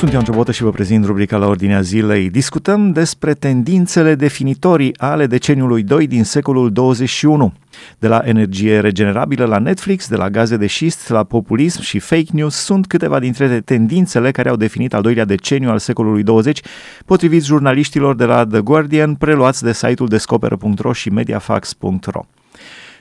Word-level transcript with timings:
Sunt 0.00 0.12
Ioan 0.12 0.24
Ciobotă 0.24 0.52
și 0.52 0.62
vă 0.62 0.70
prezint 0.70 1.04
rubrica 1.04 1.36
la 1.36 1.46
ordinea 1.46 1.80
zilei. 1.80 2.30
Discutăm 2.30 2.92
despre 2.92 3.34
tendințele 3.34 4.14
definitorii 4.14 4.94
ale 4.96 5.26
deceniului 5.26 5.82
2 5.82 6.06
din 6.06 6.24
secolul 6.24 6.72
21. 6.72 7.52
De 7.98 8.08
la 8.08 8.20
energie 8.24 8.80
regenerabilă 8.80 9.44
la 9.44 9.58
Netflix, 9.58 10.08
de 10.08 10.16
la 10.16 10.30
gaze 10.30 10.56
de 10.56 10.66
șist 10.66 11.08
la 11.08 11.24
populism 11.24 11.80
și 11.80 11.98
fake 11.98 12.30
news 12.32 12.54
sunt 12.54 12.86
câteva 12.86 13.18
dintre 13.18 13.60
tendințele 13.60 14.30
care 14.30 14.48
au 14.48 14.56
definit 14.56 14.94
al 14.94 15.02
doilea 15.02 15.24
deceniu 15.24 15.70
al 15.70 15.78
secolului 15.78 16.22
20, 16.22 16.60
potrivit 17.04 17.44
jurnaliștilor 17.44 18.14
de 18.14 18.24
la 18.24 18.46
The 18.46 18.60
Guardian, 18.60 19.14
preluați 19.14 19.62
de 19.62 19.72
site-ul 19.72 20.08
descoperă.ro 20.08 20.92
și 20.92 21.10
mediafax.ro. 21.10 22.24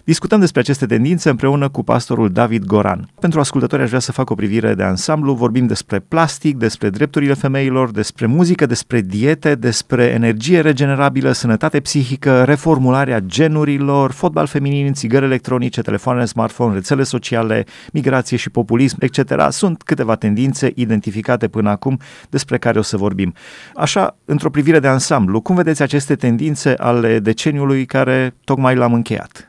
Discutăm 0.09 0.39
despre 0.39 0.59
aceste 0.59 0.85
tendințe 0.85 1.29
împreună 1.29 1.69
cu 1.69 1.83
pastorul 1.83 2.29
David 2.29 2.65
Goran. 2.65 3.09
Pentru 3.19 3.39
ascultători 3.39 3.81
aș 3.81 3.87
vrea 3.87 3.99
să 3.99 4.11
fac 4.11 4.29
o 4.29 4.35
privire 4.35 4.73
de 4.73 4.83
ansamblu. 4.83 5.33
Vorbim 5.33 5.67
despre 5.67 5.99
plastic, 5.99 6.57
despre 6.57 6.89
drepturile 6.89 7.33
femeilor, 7.33 7.91
despre 7.91 8.25
muzică, 8.25 8.65
despre 8.65 9.01
diete, 9.01 9.55
despre 9.55 10.03
energie 10.03 10.61
regenerabilă, 10.61 11.31
sănătate 11.31 11.79
psihică, 11.79 12.43
reformularea 12.43 13.19
genurilor, 13.19 14.11
fotbal 14.11 14.47
feminin, 14.47 14.93
țigări 14.93 15.25
electronice, 15.25 15.81
telefoane 15.81 16.25
smartphone, 16.25 16.73
rețele 16.73 17.03
sociale, 17.03 17.65
migrație 17.93 18.37
și 18.37 18.49
populism, 18.49 18.97
etc. 18.99 19.51
Sunt 19.51 19.83
câteva 19.83 20.15
tendințe 20.15 20.71
identificate 20.75 21.47
până 21.47 21.69
acum 21.69 21.99
despre 22.29 22.57
care 22.57 22.79
o 22.79 22.81
să 22.81 22.97
vorbim. 22.97 23.33
Așa, 23.75 24.17
într-o 24.25 24.49
privire 24.49 24.79
de 24.79 24.87
ansamblu, 24.87 25.41
cum 25.41 25.55
vedeți 25.55 25.81
aceste 25.81 26.15
tendințe 26.15 26.73
ale 26.77 27.19
deceniului 27.19 27.85
care 27.85 28.35
tocmai 28.43 28.75
l-am 28.75 28.93
încheiat? 28.93 29.48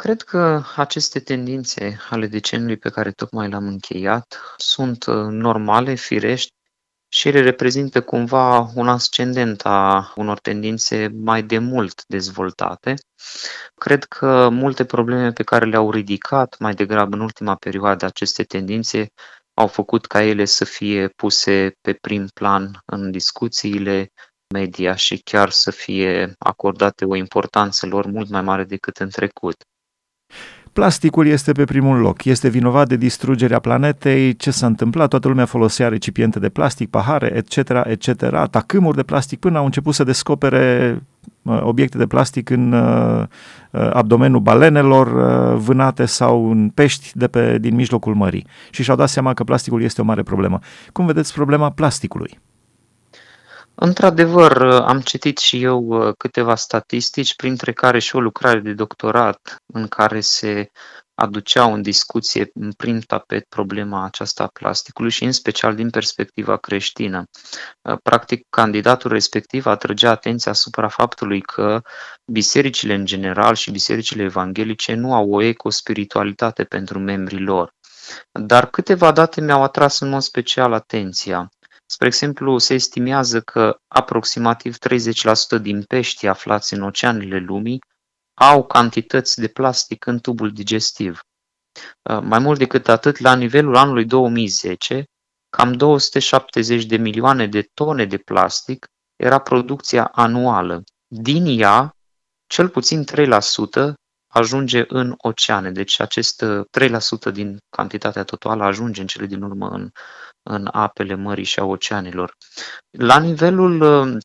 Cred 0.00 0.22
că 0.22 0.62
aceste 0.76 1.20
tendințe 1.20 1.98
ale 2.10 2.26
deceniului 2.26 2.76
pe 2.76 2.88
care 2.88 3.10
tocmai 3.10 3.48
l-am 3.48 3.66
încheiat 3.66 4.40
sunt 4.56 5.06
uh, 5.06 5.14
normale, 5.14 5.94
firești 5.94 6.52
și 7.08 7.28
ele 7.28 7.40
reprezintă 7.40 8.02
cumva 8.02 8.70
un 8.74 8.88
ascendent 8.88 9.60
a 9.64 10.12
unor 10.16 10.38
tendințe 10.38 11.08
mai 11.14 11.42
de 11.42 11.58
mult 11.58 12.04
dezvoltate. 12.06 12.94
Cred 13.74 14.04
că 14.04 14.48
multe 14.48 14.84
probleme 14.84 15.32
pe 15.32 15.42
care 15.42 15.64
le-au 15.64 15.90
ridicat 15.90 16.58
mai 16.58 16.74
degrabă 16.74 17.16
în 17.16 17.22
ultima 17.22 17.54
perioadă 17.54 18.04
aceste 18.04 18.42
tendințe 18.42 19.12
au 19.54 19.66
făcut 19.66 20.06
ca 20.06 20.22
ele 20.22 20.44
să 20.44 20.64
fie 20.64 21.08
puse 21.08 21.76
pe 21.80 21.92
prim 21.92 22.26
plan 22.34 22.82
în 22.84 23.10
discuțiile 23.10 24.12
media 24.54 24.94
și 24.94 25.18
chiar 25.18 25.50
să 25.50 25.70
fie 25.70 26.34
acordate 26.38 27.04
o 27.04 27.14
importanță 27.14 27.86
lor 27.86 28.06
mult 28.06 28.28
mai 28.28 28.42
mare 28.42 28.64
decât 28.64 28.96
în 28.96 29.08
trecut. 29.08 29.64
Plasticul 30.72 31.26
este 31.26 31.52
pe 31.52 31.64
primul 31.64 31.98
loc, 31.98 32.24
este 32.24 32.48
vinovat 32.48 32.88
de 32.88 32.96
distrugerea 32.96 33.58
planetei, 33.58 34.36
ce 34.36 34.50
s-a 34.50 34.66
întâmplat, 34.66 35.08
toată 35.08 35.28
lumea 35.28 35.44
folosea 35.44 35.88
recipiente 35.88 36.38
de 36.38 36.48
plastic, 36.48 36.90
pahare, 36.90 37.32
etc., 37.34 37.70
etc., 37.84 38.48
tacâmuri 38.50 38.96
de 38.96 39.02
plastic, 39.02 39.38
până 39.38 39.58
au 39.58 39.64
început 39.64 39.94
să 39.94 40.04
descopere 40.04 40.98
uh, 41.42 41.60
obiecte 41.62 41.98
de 41.98 42.06
plastic 42.06 42.50
în 42.50 42.72
uh, 42.72 43.22
uh, 43.70 43.90
abdomenul 43.92 44.40
balenelor 44.40 45.08
vânate 45.54 46.04
sau 46.04 46.50
în 46.50 46.68
pești 46.68 47.10
de 47.14 47.26
pe, 47.26 47.58
din 47.58 47.74
mijlocul 47.74 48.14
mării. 48.14 48.46
Și 48.70 48.82
și-au 48.82 48.96
dat 48.96 49.08
seama 49.08 49.34
că 49.34 49.44
plasticul 49.44 49.82
este 49.82 50.00
o 50.00 50.04
mare 50.04 50.22
problemă. 50.22 50.58
Cum 50.92 51.06
vedeți 51.06 51.32
problema 51.32 51.70
plasticului? 51.70 52.38
Într-adevăr, 53.82 54.62
am 54.62 55.00
citit 55.00 55.38
și 55.38 55.62
eu 55.62 55.86
uh, 55.86 56.14
câteva 56.18 56.54
statistici, 56.54 57.36
printre 57.36 57.72
care 57.72 57.98
și 57.98 58.16
o 58.16 58.20
lucrare 58.20 58.58
de 58.58 58.72
doctorat 58.72 59.56
în 59.66 59.88
care 59.88 60.20
se 60.20 60.70
aduceau 61.14 61.72
în 61.72 61.82
discuție 61.82 62.50
în 62.54 62.72
prim 62.72 62.98
tapet 62.98 63.44
problema 63.48 64.04
aceasta 64.04 64.42
a 64.42 64.50
plasticului 64.52 65.10
și 65.10 65.24
în 65.24 65.32
special 65.32 65.74
din 65.74 65.90
perspectiva 65.90 66.56
creștină. 66.56 67.24
Uh, 67.82 67.96
practic, 68.02 68.46
candidatul 68.50 69.10
respectiv 69.10 69.66
atrăgea 69.66 70.10
atenția 70.10 70.52
asupra 70.52 70.88
faptului 70.88 71.40
că 71.40 71.80
bisericile 72.32 72.94
în 72.94 73.04
general 73.04 73.54
și 73.54 73.70
bisericile 73.70 74.22
evanghelice 74.22 74.94
nu 74.94 75.14
au 75.14 75.30
o 75.30 75.42
ecospiritualitate 75.42 76.64
pentru 76.64 76.98
membrii 76.98 77.44
lor. 77.44 77.74
Dar 78.32 78.66
câteva 78.66 79.12
date 79.12 79.40
mi-au 79.40 79.62
atras 79.62 80.00
în 80.00 80.08
mod 80.08 80.22
special 80.22 80.72
atenția. 80.72 81.50
Spre 81.92 82.06
exemplu, 82.06 82.58
se 82.58 82.74
estimează 82.74 83.40
că 83.40 83.80
aproximativ 83.88 84.76
30% 85.58 85.60
din 85.60 85.82
peștii 85.82 86.28
aflați 86.28 86.74
în 86.74 86.82
oceanele 86.82 87.38
lumii 87.38 87.78
au 88.34 88.66
cantități 88.66 89.40
de 89.40 89.48
plastic 89.48 90.06
în 90.06 90.18
tubul 90.18 90.52
digestiv. 90.52 91.20
Uh, 92.10 92.20
mai 92.22 92.38
mult 92.38 92.58
decât 92.58 92.88
atât, 92.88 93.18
la 93.18 93.34
nivelul 93.34 93.76
anului 93.76 94.04
2010, 94.04 95.04
cam 95.48 95.72
270 95.72 96.84
de 96.84 96.96
milioane 96.96 97.46
de 97.46 97.62
tone 97.74 98.04
de 98.04 98.18
plastic 98.18 98.86
era 99.16 99.38
producția 99.38 100.04
anuală. 100.04 100.82
Din 101.06 101.60
ea, 101.60 101.96
cel 102.46 102.68
puțin 102.68 103.04
3% 103.04 103.92
ajunge 104.30 104.84
în 104.88 105.14
oceane. 105.16 105.70
Deci 105.70 106.00
acest 106.00 106.44
3% 106.78 106.90
uh, 107.26 107.32
din 107.32 107.58
cantitatea 107.76 108.24
totală 108.24 108.64
ajunge 108.64 109.00
în 109.00 109.06
cele 109.06 109.26
din 109.26 109.42
urmă 109.42 109.68
în, 109.68 109.90
în 110.42 110.68
apele 110.72 111.14
mării 111.14 111.44
și 111.44 111.58
a 111.58 111.64
oceanelor. 111.64 112.36
La 112.90 113.18
nivelul 113.18 113.80
uh, 113.80 114.16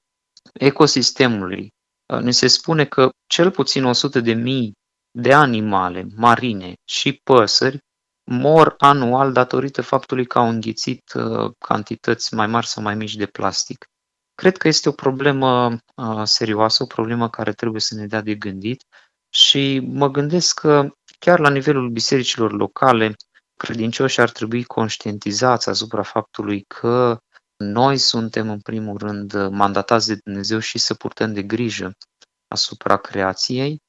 ecosistemului, 0.54 1.70
uh, 2.14 2.20
ne 2.20 2.32
se 2.32 2.48
spune 2.48 2.86
că 2.86 3.10
cel 3.28 3.52
puțin 3.52 3.84
100 3.84 4.20
de 4.20 4.34
mii 4.34 4.72
de 5.12 5.34
animale 5.34 6.08
marine 6.16 6.74
și 6.90 7.20
păsări 7.24 7.78
mor 8.32 8.76
anual 8.78 9.32
datorită 9.34 9.82
faptului 9.82 10.26
că 10.26 10.40
au 10.40 10.50
înghițit 10.50 11.04
cantități 11.58 12.34
mai 12.34 12.48
mari 12.48 12.68
sau 12.68 12.84
mai 12.84 12.96
mici 12.96 13.16
de 13.16 13.26
plastic. 13.26 13.86
Cred 14.36 14.58
că 14.58 14.68
este 14.68 14.90
o 14.90 14.92
problemă 14.92 15.78
serioasă, 16.24 16.84
o 16.84 16.86
problemă 16.86 17.30
care 17.30 17.54
trebuie 17.54 17.82
să 17.82 17.96
ne 17.96 18.06
dea 18.06 18.22
de 18.22 18.36
gândit 18.36 18.84
și 19.35 19.79
mă 19.79 20.07
gândesc 20.07 20.59
că 20.59 20.90
chiar 21.19 21.40
la 21.40 21.50
nivelul 21.50 21.90
bisericilor 21.90 22.51
locale, 22.51 23.16
credincioșii 23.57 24.22
ar 24.22 24.29
trebui 24.29 24.63
conștientizați 24.63 25.69
asupra 25.69 26.01
faptului 26.01 26.62
că 26.68 27.18
noi 27.57 27.97
suntem 27.97 28.50
în 28.50 28.59
primul 28.59 28.97
rând 28.97 29.47
mandatați 29.47 30.07
de 30.07 30.19
Dumnezeu 30.23 30.59
și 30.59 30.78
să 30.78 30.94
purtăm 30.94 31.34
de 31.34 31.44
grijă 31.44 31.91
asupra 32.47 32.97
creației. 32.97 33.81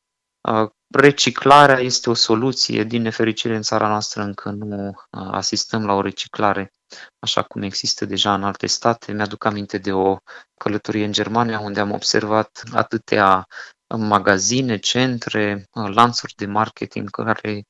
Reciclarea 0.94 1.78
este 1.78 2.10
o 2.10 2.14
soluție, 2.14 2.84
din 2.84 3.02
nefericire 3.02 3.56
în 3.56 3.62
țara 3.62 3.88
noastră 3.88 4.22
încă 4.22 4.50
nu 4.50 4.94
asistăm 5.10 5.86
la 5.86 5.92
o 5.92 6.00
reciclare 6.00 6.72
așa 7.18 7.42
cum 7.42 7.62
există 7.62 8.04
deja 8.04 8.34
în 8.34 8.44
alte 8.44 8.66
state. 8.66 9.12
Mi-aduc 9.12 9.44
aminte 9.44 9.78
de 9.78 9.92
o 9.92 10.16
călătorie 10.54 11.04
în 11.04 11.12
Germania 11.12 11.60
unde 11.60 11.80
am 11.80 11.90
observat 11.90 12.62
atâtea 12.72 13.46
magazine, 13.88 14.76
centre, 14.78 15.68
lanțuri 15.72 16.34
de 16.36 16.46
marketing 16.46 17.10
care 17.10 17.64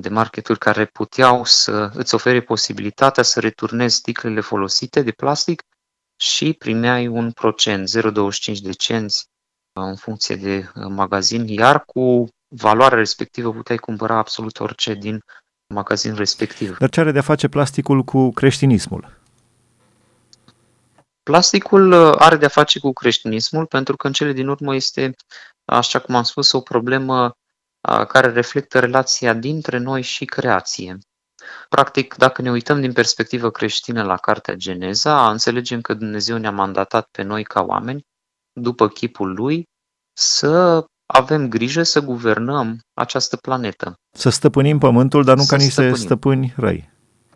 de 0.00 0.08
marketuri 0.08 0.58
care 0.58 0.84
puteau 0.84 1.44
să 1.44 1.90
îți 1.94 2.14
ofere 2.14 2.40
posibilitatea 2.40 3.22
să 3.22 3.40
returnezi 3.40 3.94
sticlele 3.94 4.40
folosite 4.40 5.02
de 5.02 5.10
plastic 5.10 5.62
și 6.16 6.52
primeai 6.52 7.06
un 7.06 7.30
procent, 7.30 7.88
0,25 7.88 8.58
de 8.62 8.72
cenți 8.72 9.26
în 9.72 9.96
funcție 9.96 10.36
de 10.36 10.70
magazin, 10.88 11.46
iar 11.48 11.84
cu 11.84 12.28
valoarea 12.48 12.98
respectivă 12.98 13.52
puteai 13.52 13.78
cumpăra 13.78 14.16
absolut 14.16 14.60
orice 14.60 14.94
din 14.94 15.20
magazin 15.74 16.14
respectiv. 16.14 16.78
Dar 16.78 16.88
ce 16.88 17.00
are 17.00 17.12
de-a 17.12 17.22
face 17.22 17.48
plasticul 17.48 18.02
cu 18.02 18.30
creștinismul? 18.30 19.19
Plasticul 21.30 21.92
uh, 21.92 22.14
are 22.18 22.36
de-a 22.36 22.48
face 22.48 22.78
cu 22.78 22.92
creștinismul 22.92 23.66
pentru 23.66 23.96
că 23.96 24.06
în 24.06 24.12
cele 24.12 24.32
din 24.32 24.48
urmă 24.48 24.74
este, 24.74 25.14
așa 25.64 25.98
cum 25.98 26.14
am 26.14 26.22
spus, 26.22 26.52
o 26.52 26.60
problemă 26.60 27.24
uh, 27.88 28.06
care 28.06 28.32
reflectă 28.32 28.78
relația 28.78 29.34
dintre 29.34 29.78
noi 29.78 30.02
și 30.02 30.24
creație. 30.24 30.98
Practic, 31.68 32.14
dacă 32.14 32.42
ne 32.42 32.50
uităm 32.50 32.80
din 32.80 32.92
perspectivă 32.92 33.50
creștină 33.50 34.02
la 34.02 34.16
Cartea 34.16 34.54
Geneza, 34.54 35.30
înțelegem 35.30 35.80
că 35.80 35.94
Dumnezeu 35.94 36.36
ne-a 36.36 36.50
mandatat 36.50 37.08
pe 37.10 37.22
noi 37.22 37.44
ca 37.44 37.62
oameni, 37.62 38.06
după 38.52 38.88
chipul 38.88 39.34
Lui, 39.34 39.68
să 40.12 40.84
avem 41.06 41.48
grijă 41.48 41.82
să 41.82 42.00
guvernăm 42.00 42.78
această 42.94 43.36
planetă. 43.36 43.94
Să 44.16 44.28
stăpânim 44.28 44.78
pământul, 44.78 45.24
dar 45.24 45.36
nu 45.36 45.42
să 45.42 45.56
ca 45.56 45.62
niște 45.62 45.94
stăpâni 45.94 46.54
răi. 46.56 46.90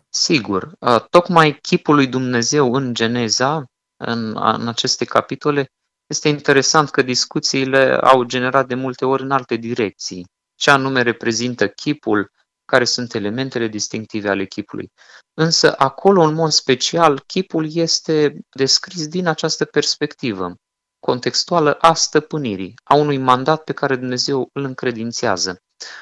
Sigur. 0.09 0.71
Uh, 0.79 1.01
tocmai 1.09 1.57
chipul 1.61 1.95
lui 1.95 2.07
Dumnezeu 2.07 2.73
în 2.73 2.93
Geneza 2.93 3.65
în, 3.97 4.37
în 4.37 4.67
aceste 4.67 5.05
capitole, 5.05 5.71
este 6.07 6.27
interesant 6.29 6.89
că 6.89 7.01
discuțiile 7.01 7.97
au 8.01 8.23
generat 8.23 8.67
de 8.67 8.75
multe 8.75 9.05
ori 9.05 9.21
în 9.21 9.31
alte 9.31 9.55
direcții. 9.55 10.27
Ce 10.55 10.71
anume 10.71 11.01
reprezintă 11.01 11.67
chipul, 11.67 12.31
care 12.65 12.85
sunt 12.85 13.13
elementele 13.13 13.67
distinctive 13.67 14.29
ale 14.29 14.45
chipului. 14.45 14.91
Însă 15.33 15.75
acolo, 15.77 16.21
în 16.21 16.33
mod 16.33 16.51
special, 16.51 17.19
chipul 17.19 17.75
este 17.75 18.39
descris 18.49 19.07
din 19.07 19.27
această 19.27 19.65
perspectivă 19.65 20.55
contextuală 20.99 21.73
a 21.73 21.93
stăpânirii, 21.93 22.73
a 22.83 22.95
unui 22.95 23.17
mandat 23.17 23.63
pe 23.63 23.73
care 23.73 23.95
Dumnezeu 23.95 24.49
îl 24.53 24.63
încredințează. 24.63 25.61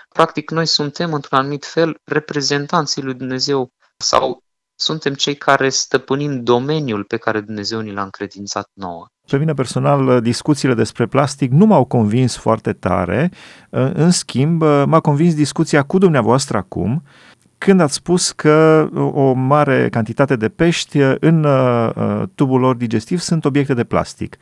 Practic, 0.09 0.49
noi 0.49 0.65
suntem, 0.65 1.13
într-un 1.13 1.37
anumit 1.37 1.65
fel, 1.65 1.97
reprezentanții 2.03 3.01
lui 3.01 3.13
Dumnezeu 3.13 3.71
sau 3.97 4.43
suntem 4.83 5.13
cei 5.13 5.35
care 5.35 5.69
stăpânim 5.69 6.43
domeniul 6.43 7.03
pe 7.03 7.17
care 7.17 7.41
Dumnezeu 7.41 7.79
ni 7.79 7.91
l-a 7.91 8.03
încredințat 8.03 8.69
nouă. 8.73 9.05
Pe 9.27 9.37
mine 9.37 9.53
personal, 9.53 10.21
discuțiile 10.21 10.73
despre 10.73 11.05
plastic 11.05 11.51
nu 11.51 11.65
m-au 11.65 11.85
convins 11.85 12.35
foarte 12.37 12.73
tare. 12.73 13.31
În 13.93 14.11
schimb, 14.11 14.61
m-a 14.85 14.99
convins 14.99 15.35
discuția 15.35 15.83
cu 15.83 15.97
dumneavoastră 15.97 16.57
acum, 16.57 17.03
când 17.57 17.79
ați 17.79 17.93
spus 17.93 18.31
că 18.31 18.87
o 19.13 19.33
mare 19.33 19.89
cantitate 19.89 20.35
de 20.35 20.49
pești 20.49 20.97
în 21.19 21.43
uh, 21.43 22.23
tubul 22.35 22.59
lor 22.59 22.75
digestiv 22.75 23.19
sunt 23.19 23.45
obiecte 23.45 23.73
de 23.73 23.83
plastic. 23.83 24.37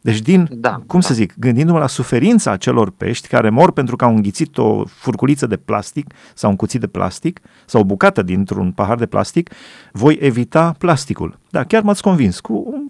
Deci 0.00 0.18
din, 0.18 0.48
da, 0.50 0.82
cum 0.86 1.00
da. 1.00 1.06
să 1.06 1.14
zic, 1.14 1.34
gândindu-mă 1.38 1.78
la 1.78 1.86
suferința 1.86 2.50
acelor 2.50 2.90
pești 2.90 3.28
care 3.28 3.50
mor 3.50 3.72
pentru 3.72 3.96
că 3.96 4.04
au 4.04 4.14
înghițit 4.14 4.58
o 4.58 4.84
furculiță 4.84 5.46
de 5.46 5.56
plastic 5.56 6.14
sau 6.34 6.50
un 6.50 6.56
cuțit 6.56 6.80
de 6.80 6.86
plastic 6.86 7.40
sau 7.66 7.80
o 7.80 7.84
bucată 7.84 8.22
dintr-un 8.22 8.72
pahar 8.72 8.96
de 8.96 9.06
plastic, 9.06 9.50
voi 9.92 10.18
evita 10.20 10.74
plasticul. 10.78 11.38
Da, 11.50 11.64
chiar 11.64 11.82
m-ați 11.82 12.02
convins 12.02 12.40
cu 12.40 12.84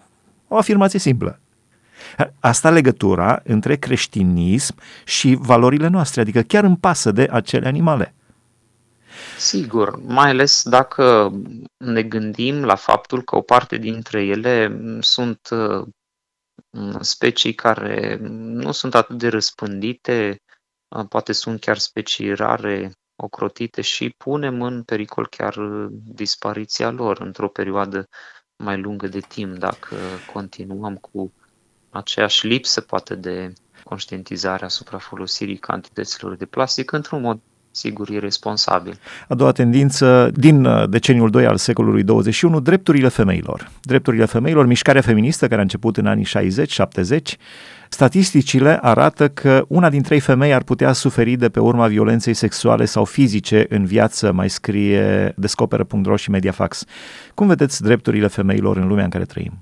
o 0.48 0.56
afirmație 0.56 0.98
simplă. 0.98 1.40
Asta 2.40 2.70
legătura 2.70 3.40
între 3.44 3.76
creștinism 3.76 4.74
și 5.04 5.36
valorile 5.40 5.88
noastre, 5.88 6.20
adică 6.20 6.40
chiar 6.40 6.64
îmi 6.64 6.76
pasă 6.76 7.12
de 7.12 7.28
acele 7.30 7.66
animale. 7.66 8.14
Sigur, 9.38 10.00
mai 10.06 10.30
ales 10.30 10.62
dacă 10.64 11.32
ne 11.76 12.02
gândim 12.02 12.64
la 12.64 12.74
faptul 12.74 13.22
că 13.22 13.36
o 13.36 13.40
parte 13.40 13.76
dintre 13.76 14.24
ele 14.24 14.80
sunt 15.00 15.48
specii 17.00 17.54
care 17.54 18.18
nu 18.30 18.72
sunt 18.72 18.94
atât 18.94 19.18
de 19.18 19.28
răspândite, 19.28 20.42
poate 21.08 21.32
sunt 21.32 21.60
chiar 21.60 21.78
specii 21.78 22.34
rare, 22.34 22.92
ocrotite 23.16 23.80
și 23.80 24.14
punem 24.16 24.62
în 24.62 24.82
pericol 24.82 25.26
chiar 25.28 25.54
dispariția 25.90 26.90
lor 26.90 27.20
într-o 27.20 27.48
perioadă 27.48 28.08
mai 28.56 28.80
lungă 28.80 29.06
de 29.06 29.20
timp 29.20 29.56
dacă 29.58 29.96
continuăm 30.32 30.96
cu 30.96 31.32
aceeași 31.90 32.46
lipsă 32.46 32.80
poate 32.80 33.14
de 33.14 33.52
conștientizare 33.84 34.64
asupra 34.64 34.98
folosirii 34.98 35.58
cantităților 35.58 36.36
de 36.36 36.46
plastic 36.46 36.92
într-un 36.92 37.20
mod 37.20 37.40
sigur, 37.70 38.08
irresponsabil. 38.08 38.98
A 39.28 39.34
doua 39.34 39.52
tendință 39.52 40.30
din 40.34 40.64
uh, 40.64 40.88
deceniul 40.88 41.30
2 41.30 41.46
al 41.46 41.56
secolului 41.56 42.02
21, 42.02 42.60
drepturile 42.60 43.08
femeilor. 43.08 43.70
Drepturile 43.82 44.24
femeilor, 44.24 44.66
mișcarea 44.66 45.00
feministă 45.00 45.48
care 45.48 45.58
a 45.58 45.62
început 45.62 45.96
în 45.96 46.06
anii 46.06 46.26
60-70, 46.26 47.38
Statisticile 47.92 48.78
arată 48.82 49.28
că 49.28 49.64
una 49.68 49.90
din 49.90 50.02
trei 50.02 50.20
femei 50.20 50.54
ar 50.54 50.62
putea 50.62 50.92
suferi 50.92 51.36
de 51.36 51.48
pe 51.48 51.60
urma 51.60 51.86
violenței 51.86 52.34
sexuale 52.34 52.84
sau 52.84 53.04
fizice 53.04 53.66
în 53.68 53.84
viață, 53.84 54.32
mai 54.32 54.50
scrie 54.50 55.32
Descoperă.ro 55.36 56.16
și 56.16 56.30
Mediafax. 56.30 56.84
Cum 57.34 57.46
vedeți 57.46 57.82
drepturile 57.82 58.26
femeilor 58.26 58.76
în 58.76 58.86
lumea 58.86 59.04
în 59.04 59.10
care 59.10 59.24
trăim? 59.24 59.52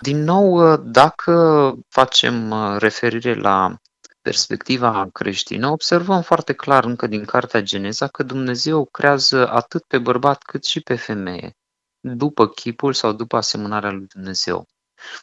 Din 0.00 0.24
nou, 0.24 0.72
uh, 0.72 0.78
dacă 0.84 1.74
facem 1.88 2.50
uh, 2.50 2.76
referire 2.78 3.34
la 3.34 3.74
perspectiva 4.22 5.08
creștină, 5.12 5.68
observăm 5.68 6.22
foarte 6.22 6.52
clar 6.52 6.84
încă 6.84 7.06
din 7.06 7.24
Cartea 7.24 7.60
Geneza 7.60 8.06
că 8.06 8.22
Dumnezeu 8.22 8.84
creează 8.84 9.48
atât 9.48 9.84
pe 9.84 9.98
bărbat 9.98 10.42
cât 10.42 10.64
și 10.64 10.80
pe 10.80 10.94
femeie, 10.94 11.56
după 12.00 12.48
chipul 12.48 12.92
sau 12.92 13.12
după 13.12 13.36
asemănarea 13.36 13.90
lui 13.90 14.06
Dumnezeu. 14.06 14.66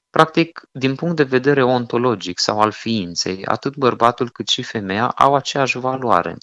Practic, 0.10 0.62
din 0.72 0.96
punct 0.96 1.16
de 1.16 1.24
vedere 1.24 1.63
ontologic 1.63 2.40
sau 2.40 2.60
al 2.60 2.72
ființei, 2.72 3.46
atât 3.46 3.75
bărbatul 3.75 4.30
cât 4.30 4.48
și 4.48 4.63
femeia 4.63 5.07
au 5.07 5.36
aceeași 5.36 5.78
valoare 5.78 6.38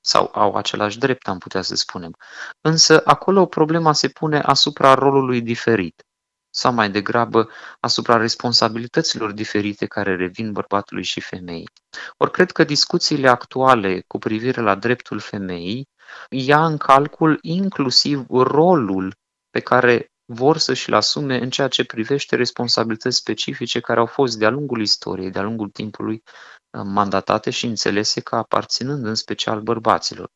sau 0.00 0.30
au 0.34 0.54
același 0.54 0.98
drept, 0.98 1.28
am 1.28 1.38
putea 1.38 1.62
să 1.62 1.74
spunem. 1.74 2.16
Însă, 2.60 3.00
acolo 3.04 3.46
problema 3.46 3.92
se 3.92 4.08
pune 4.08 4.40
asupra 4.40 4.94
rolului 4.94 5.40
diferit 5.40 6.04
sau 6.50 6.72
mai 6.72 6.90
degrabă 6.90 7.48
asupra 7.80 8.16
responsabilităților 8.16 9.32
diferite 9.32 9.86
care 9.86 10.16
revin 10.16 10.52
bărbatului 10.52 11.04
și 11.04 11.20
femeii. 11.20 11.68
Ori 12.16 12.30
cred 12.30 12.50
că 12.50 12.64
discuțiile 12.64 13.28
actuale 13.28 14.04
cu 14.06 14.18
privire 14.18 14.60
la 14.60 14.74
dreptul 14.74 15.18
femeii 15.18 15.88
ia 16.28 16.66
în 16.66 16.76
calcul 16.76 17.38
inclusiv 17.42 18.26
rolul 18.28 19.14
pe 19.50 19.60
care 19.60 20.10
vor 20.24 20.58
să 20.58 20.74
și-l 20.74 20.94
asume 20.94 21.38
în 21.38 21.50
ceea 21.50 21.68
ce 21.68 21.84
privește 21.84 22.36
responsabilități 22.36 23.16
specifice 23.16 23.80
care 23.80 24.00
au 24.00 24.06
fost 24.06 24.38
de-a 24.38 24.50
lungul 24.50 24.80
istoriei, 24.80 25.30
de-a 25.30 25.42
lungul 25.42 25.68
timpului 25.68 26.22
uh, 26.70 26.82
mandatate 26.84 27.50
și 27.50 27.66
înțelese 27.66 28.20
ca 28.20 28.36
aparținând 28.36 29.04
în 29.04 29.14
special 29.14 29.60
bărbaților. 29.60 30.30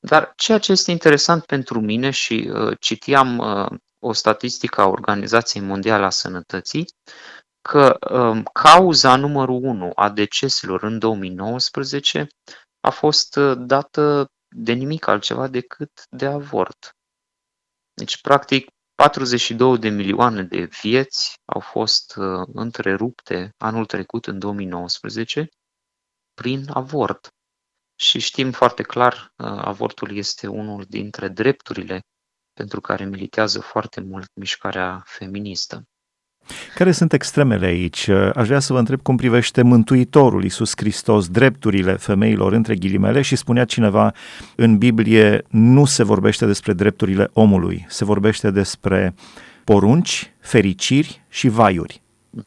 Dar 0.00 0.32
ceea 0.36 0.58
ce 0.58 0.72
este 0.72 0.90
interesant 0.90 1.44
pentru 1.44 1.80
mine 1.80 2.10
și 2.10 2.50
uh, 2.52 2.76
citiam 2.80 3.38
uh, 3.38 3.78
o 4.00 4.12
statistică 4.12 4.80
a 4.80 4.86
Organizației 4.86 5.62
Mondiale 5.62 6.04
a 6.04 6.10
Sănătății 6.10 6.86
că 7.62 7.96
um, 8.10 8.42
cauza 8.42 9.16
numărul 9.16 9.60
1 9.62 9.92
a 9.94 10.10
deceselor 10.10 10.82
în 10.82 10.98
2019 10.98 12.26
a 12.80 12.90
fost 12.90 13.36
uh, 13.36 13.56
dată 13.58 14.26
de 14.56 14.72
nimic 14.72 15.06
altceva 15.06 15.48
decât 15.48 15.90
de 16.10 16.26
avort. 16.26 16.96
Deci, 17.94 18.20
practic, 18.20 18.68
42 18.94 19.78
de 19.78 19.88
milioane 19.88 20.42
de 20.42 20.68
vieți 20.82 21.34
au 21.44 21.60
fost 21.60 22.16
uh, 22.16 22.46
întrerupte 22.52 23.54
anul 23.58 23.86
trecut, 23.86 24.26
în 24.26 24.38
2019, 24.38 25.48
prin 26.34 26.64
avort. 26.72 27.28
Și 27.94 28.18
știm 28.18 28.52
foarte 28.52 28.82
clar, 28.82 29.14
uh, 29.14 29.46
avortul 29.46 30.16
este 30.16 30.46
unul 30.46 30.84
dintre 30.88 31.28
drepturile 31.28 32.00
pentru 32.60 32.80
care 32.80 33.04
militează 33.04 33.60
foarte 33.60 34.04
mult 34.10 34.30
mișcarea 34.34 35.02
feministă. 35.06 35.82
Care 36.74 36.92
sunt 36.92 37.12
extremele 37.12 37.66
aici? 37.66 38.08
Aș 38.34 38.46
vrea 38.46 38.58
să 38.58 38.72
vă 38.72 38.78
întreb 38.78 39.02
cum 39.02 39.16
privește 39.16 39.62
Mântuitorul 39.62 40.42
Iisus 40.42 40.72
Hristos 40.76 41.28
drepturile 41.28 41.92
femeilor 41.92 42.52
între 42.52 42.74
ghilimele 42.74 43.22
și 43.22 43.36
spunea 43.36 43.64
cineva 43.64 44.14
în 44.56 44.78
Biblie 44.78 45.44
nu 45.48 45.84
se 45.84 46.02
vorbește 46.02 46.46
despre 46.46 46.72
drepturile 46.72 47.30
omului, 47.32 47.86
se 47.88 48.04
vorbește 48.04 48.50
despre 48.50 49.14
porunci, 49.64 50.32
fericiri 50.40 51.24
și 51.28 51.48
vaiuri. 51.48 52.02
Uh, 52.32 52.42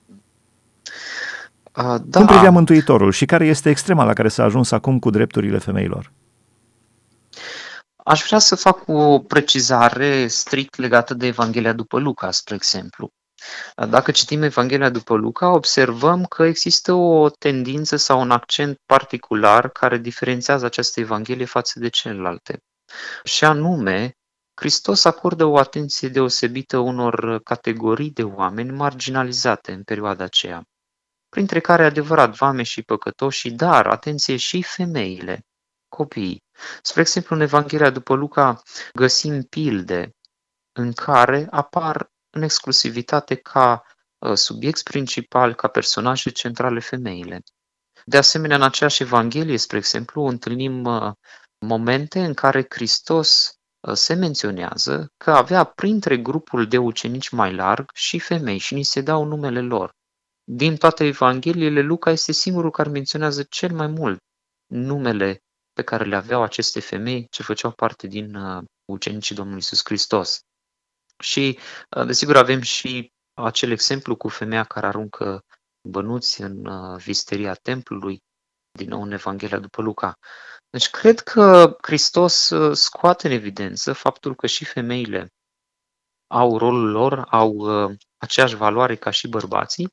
da. 2.04 2.18
Cum 2.18 2.26
privea 2.26 2.52
Mântuitorul 2.52 3.12
și 3.12 3.26
care 3.26 3.46
este 3.46 3.70
extrema 3.70 4.04
la 4.04 4.14
care 4.14 4.28
s-a 4.28 4.44
ajuns 4.44 4.72
acum 4.72 5.00
cu 5.00 5.10
drepturile 5.10 5.58
femeilor? 5.58 6.12
Aș 8.04 8.24
vrea 8.26 8.40
să 8.40 8.56
fac 8.56 8.88
o 8.88 9.20
precizare 9.20 10.28
strict 10.28 10.76
legată 10.76 11.14
de 11.14 11.26
Evanghelia 11.26 11.74
după 11.74 12.00
Luca, 12.00 12.32
spre 12.32 12.56
exemplu. 12.56 13.10
Dacă 13.90 14.12
citim 14.12 14.42
Evanghelia 14.42 14.90
după 14.90 15.16
Luca, 15.16 15.52
observăm 15.52 16.26
că 16.26 16.44
există 16.44 16.94
o 16.94 17.30
tendință 17.30 17.96
sau 17.96 18.20
un 18.20 18.32
accent 18.32 18.78
particular 18.86 19.70
care 19.70 19.98
diferențiază 19.98 20.66
această 20.66 21.00
Evanghelie 21.00 21.46
față 21.46 21.80
de 21.80 21.90
celelalte. 21.90 22.58
Și 23.24 23.46
anume, 23.46 24.18
Hristos 24.54 25.06
acordă 25.06 25.46
o 25.46 25.58
atenție 25.58 26.08
deosebită 26.08 26.78
unor 26.78 27.40
categorii 27.44 28.12
de 28.12 28.24
oameni 28.24 28.72
marginalizate 28.72 29.72
în 29.72 29.84
perioada 29.84 30.24
aceea, 30.24 30.64
printre 31.30 31.60
care 31.60 31.86
adevărat 31.86 32.36
vame 32.36 32.64
și 32.64 32.82
păcătoși, 32.82 33.52
dar 33.52 33.88
atenție 33.88 34.36
și 34.36 34.64
femeile, 34.64 35.42
copiii. 35.88 36.44
Spre 36.82 37.02
exemplu, 37.02 37.36
în 37.36 37.42
Evanghelia 37.42 37.90
după 37.90 38.16
Luca 38.16 38.62
găsim 38.94 39.42
pilde 39.42 40.16
în 40.72 40.92
care 40.94 41.48
apar 41.50 42.12
în 42.30 42.42
exclusivitate 42.42 43.36
ca 43.36 43.84
ă, 44.22 44.36
subiect 44.36 44.84
principal, 44.84 45.56
ca 45.56 45.68
personaje 45.68 46.30
centrale 46.30 46.80
femeile. 46.80 47.44
De 48.06 48.18
asemenea, 48.18 48.56
în 48.56 48.64
aceeași 48.64 49.02
Evanghelie, 49.02 49.58
spre 49.58 49.78
exemplu, 49.78 50.24
întâlnim 50.24 50.86
ă, 50.86 51.16
momente 51.60 52.24
în 52.24 52.34
care 52.34 52.66
Hristos 52.70 53.54
ă, 53.88 53.94
se 53.94 54.14
menționează 54.14 55.12
că 55.18 55.32
avea 55.32 55.64
printre 55.64 56.18
grupul 56.18 56.68
de 56.68 56.78
ucenici 56.78 57.30
mai 57.30 57.54
larg 57.54 57.90
și 57.94 58.20
femei 58.20 58.58
și 58.58 58.74
ni 58.74 58.84
se 58.84 59.02
dau 59.02 59.24
numele 59.24 59.62
lor. 59.62 59.92
Din 60.44 60.76
toate 60.76 61.06
Evangheliile, 61.06 61.82
Luca 61.82 62.12
este 62.12 62.32
singurul 62.32 62.72
care 62.72 62.90
menționează 62.90 63.44
cel 63.44 63.74
mai 63.74 63.88
mult 63.88 64.20
numele 64.66 65.44
pe 65.74 65.84
care 65.84 66.04
le 66.04 66.16
aveau 66.16 66.44
aceste 66.44 66.80
femei 66.80 67.28
ce 67.30 67.44
făceau 67.44 67.72
parte 67.72 68.08
din 68.08 68.36
uh, 68.36 68.64
ucenicii 68.86 69.36
Domnului 69.36 69.60
Iisus 69.60 69.82
Hristos. 69.84 70.40
Și, 71.20 71.60
uh, 71.98 72.06
desigur, 72.06 72.38
avem 72.38 72.62
și 72.62 73.12
acel 73.34 73.72
exemplu 73.72 74.16
cu 74.16 74.28
femeia 74.28 74.64
care 74.64 74.86
aruncă 74.86 75.42
bănuți 75.90 76.42
în 76.42 76.66
uh, 76.66 77.02
visteria 77.02 77.54
templului, 77.54 78.20
din 78.78 78.88
nou 78.90 79.02
în 79.02 79.12
Evanghelia 79.12 79.60
după 79.60 79.82
Luca. 79.82 80.14
Deci 80.70 80.90
cred 80.90 81.20
că 81.20 81.78
Hristos 81.82 82.52
scoate 82.72 83.28
în 83.28 83.34
evidență 83.34 83.94
faptul 83.94 84.36
că 84.36 84.48
și 84.48 84.66
femeile 84.66 85.28
au 86.28 86.58
rolul 86.58 86.90
lor, 86.90 87.26
au 87.30 87.66
aceeași 88.18 88.56
valoare 88.56 88.96
ca 88.96 89.10
și 89.10 89.28
bărbații, 89.28 89.88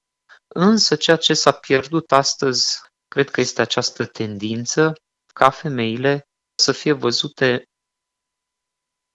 însă 0.55 0.97
ceea 0.97 1.17
ce 1.17 1.35
s-a 1.35 1.53
pierdut 1.53 2.13
astăzi, 2.13 2.81
cred 3.09 3.31
că 3.31 3.41
este 3.41 3.61
această 3.61 4.07
tendință 4.07 4.93
ca 5.33 5.51
femeile 5.51 6.27
să 6.55 6.73
fie 6.73 6.93
văzute 6.93 7.65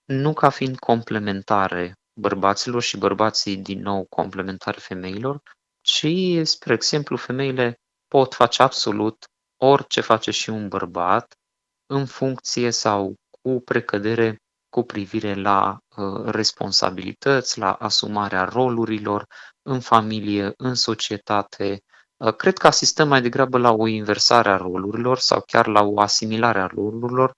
nu 0.04 0.32
ca 0.32 0.50
fiind 0.50 0.78
complementare 0.78 1.92
bărbaților 2.20 2.82
și 2.82 2.96
bărbații 2.98 3.56
din 3.56 3.80
nou 3.80 4.06
complementare 4.08 4.78
femeilor, 4.80 5.40
ci, 5.80 6.06
spre 6.42 6.74
exemplu, 6.74 7.16
femeile 7.16 7.74
pot 8.08 8.34
face 8.34 8.62
absolut 8.62 9.24
orice 9.56 10.00
face 10.00 10.30
și 10.30 10.50
un 10.50 10.68
bărbat 10.68 11.34
în 11.86 12.06
funcție 12.06 12.70
sau 12.70 13.14
cu 13.30 13.60
precădere 13.64 14.36
cu 14.68 14.82
privire 14.82 15.34
la 15.34 15.78
uh, 15.96 16.24
responsabilități, 16.24 17.58
la 17.58 17.72
asumarea 17.72 18.44
rolurilor 18.44 19.26
în 19.62 19.80
familie, 19.80 20.52
în 20.56 20.74
societate. 20.74 21.80
Uh, 22.16 22.34
cred 22.34 22.58
că 22.58 22.66
asistăm 22.66 23.08
mai 23.08 23.22
degrabă 23.22 23.58
la 23.58 23.72
o 23.72 23.86
inversare 23.86 24.48
a 24.48 24.56
rolurilor 24.56 25.18
sau 25.18 25.42
chiar 25.46 25.66
la 25.66 25.82
o 25.82 26.00
asimilare 26.00 26.60
a 26.60 26.66
rolurilor 26.66 27.32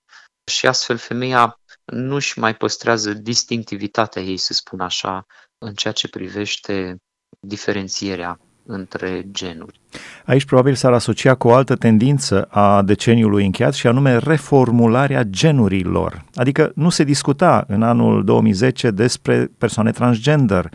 și 0.50 0.66
astfel 0.66 0.97
femeia 0.97 1.61
nu-și 1.85 2.38
mai 2.38 2.54
păstrează 2.54 3.12
distinctivitatea 3.12 4.23
ei, 4.23 4.37
să 4.37 4.52
spun 4.52 4.80
așa, 4.80 5.26
în 5.58 5.75
ceea 5.75 5.92
ce 5.92 6.08
privește 6.08 6.97
diferențierea 7.40 8.38
între 8.66 9.25
genuri. 9.30 9.80
Aici 10.25 10.44
probabil 10.44 10.75
s-ar 10.75 10.92
asocia 10.92 11.35
cu 11.35 11.49
o 11.49 11.54
altă 11.54 11.75
tendință 11.75 12.42
a 12.42 12.82
deceniului 12.82 13.44
încheiat 13.44 13.75
și 13.75 13.87
anume 13.87 14.16
reformularea 14.16 15.23
genurilor. 15.23 16.25
Adică 16.35 16.73
nu 16.75 16.90
se 16.90 17.04
discuta 17.04 17.64
în 17.68 17.82
anul 17.82 18.25
2010 18.25 18.90
despre 18.90 19.50
persoane 19.58 19.90
transgender. 19.90 20.70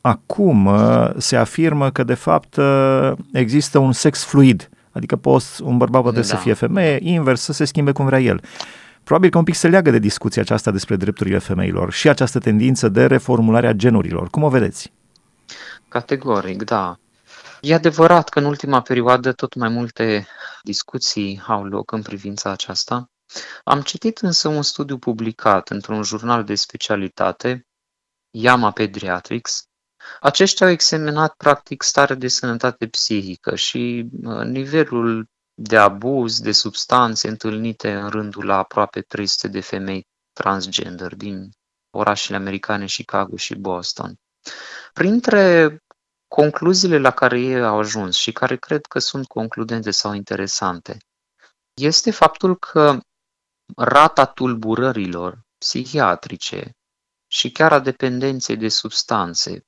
Acum 0.00 0.66
uh, 0.66 1.10
se 1.16 1.36
afirmă 1.36 1.90
că 1.90 2.04
de 2.04 2.14
fapt 2.14 2.56
uh, 2.56 3.12
există 3.32 3.78
un 3.78 3.92
sex 3.92 4.24
fluid, 4.24 4.68
adică 4.92 5.16
poți, 5.16 5.62
un 5.62 5.76
bărbat 5.76 6.02
poate 6.02 6.16
da. 6.16 6.22
să 6.22 6.36
fie 6.36 6.52
femeie, 6.52 6.98
invers, 7.02 7.40
să 7.40 7.52
se 7.52 7.64
schimbe 7.64 7.92
cum 7.92 8.04
vrea 8.04 8.20
el. 8.20 8.40
Probabil 9.04 9.30
că 9.30 9.38
un 9.38 9.44
pic 9.44 9.54
se 9.54 9.68
leagă 9.68 9.90
de 9.90 9.98
discuția 9.98 10.42
aceasta 10.42 10.70
despre 10.70 10.96
drepturile 10.96 11.38
femeilor 11.38 11.92
și 11.92 12.08
această 12.08 12.38
tendință 12.38 12.88
de 12.88 13.06
reformulare 13.06 13.66
a 13.66 13.72
genurilor. 13.72 14.28
Cum 14.28 14.42
o 14.42 14.48
vedeți? 14.48 14.92
Categoric, 15.88 16.62
da. 16.62 16.98
E 17.60 17.74
adevărat 17.74 18.28
că 18.28 18.38
în 18.38 18.44
ultima 18.44 18.80
perioadă 18.80 19.32
tot 19.32 19.54
mai 19.54 19.68
multe 19.68 20.26
discuții 20.62 21.42
au 21.46 21.64
loc 21.64 21.92
în 21.92 22.02
privința 22.02 22.50
aceasta. 22.50 23.10
Am 23.64 23.80
citit 23.80 24.18
însă 24.18 24.48
un 24.48 24.62
studiu 24.62 24.98
publicat 24.98 25.68
într-un 25.68 26.02
jurnal 26.02 26.44
de 26.44 26.54
specialitate, 26.54 27.66
Yama 28.30 28.70
Pediatrics. 28.70 29.67
Aceștia 30.20 30.66
au 30.66 30.72
examinat 30.72 31.34
practic 31.36 31.82
starea 31.82 32.16
de 32.16 32.28
sănătate 32.28 32.86
psihică 32.86 33.54
și 33.54 34.08
uh, 34.22 34.44
nivelul 34.44 35.28
de 35.54 35.76
abuz 35.76 36.40
de 36.40 36.52
substanțe 36.52 37.28
întâlnite 37.28 37.92
în 37.92 38.08
rândul 38.08 38.44
la 38.44 38.56
aproape 38.56 39.00
300 39.00 39.48
de 39.48 39.60
femei 39.60 40.06
transgender 40.32 41.14
din 41.14 41.50
orașele 41.90 42.36
americane 42.36 42.84
Chicago 42.84 43.36
și 43.36 43.54
Boston. 43.54 44.14
Printre 44.92 45.76
concluziile 46.28 46.98
la 46.98 47.10
care 47.10 47.40
ei 47.40 47.62
au 47.62 47.78
ajuns 47.78 48.16
și 48.16 48.32
care 48.32 48.56
cred 48.56 48.86
că 48.86 48.98
sunt 48.98 49.26
concludente 49.26 49.90
sau 49.90 50.12
interesante 50.12 50.96
este 51.74 52.10
faptul 52.10 52.58
că 52.58 52.98
rata 53.76 54.26
tulburărilor 54.26 55.40
psihiatrice 55.58 56.70
și 57.26 57.52
chiar 57.52 57.72
a 57.72 57.78
dependenței 57.78 58.56
de 58.56 58.68
substanțe, 58.68 59.64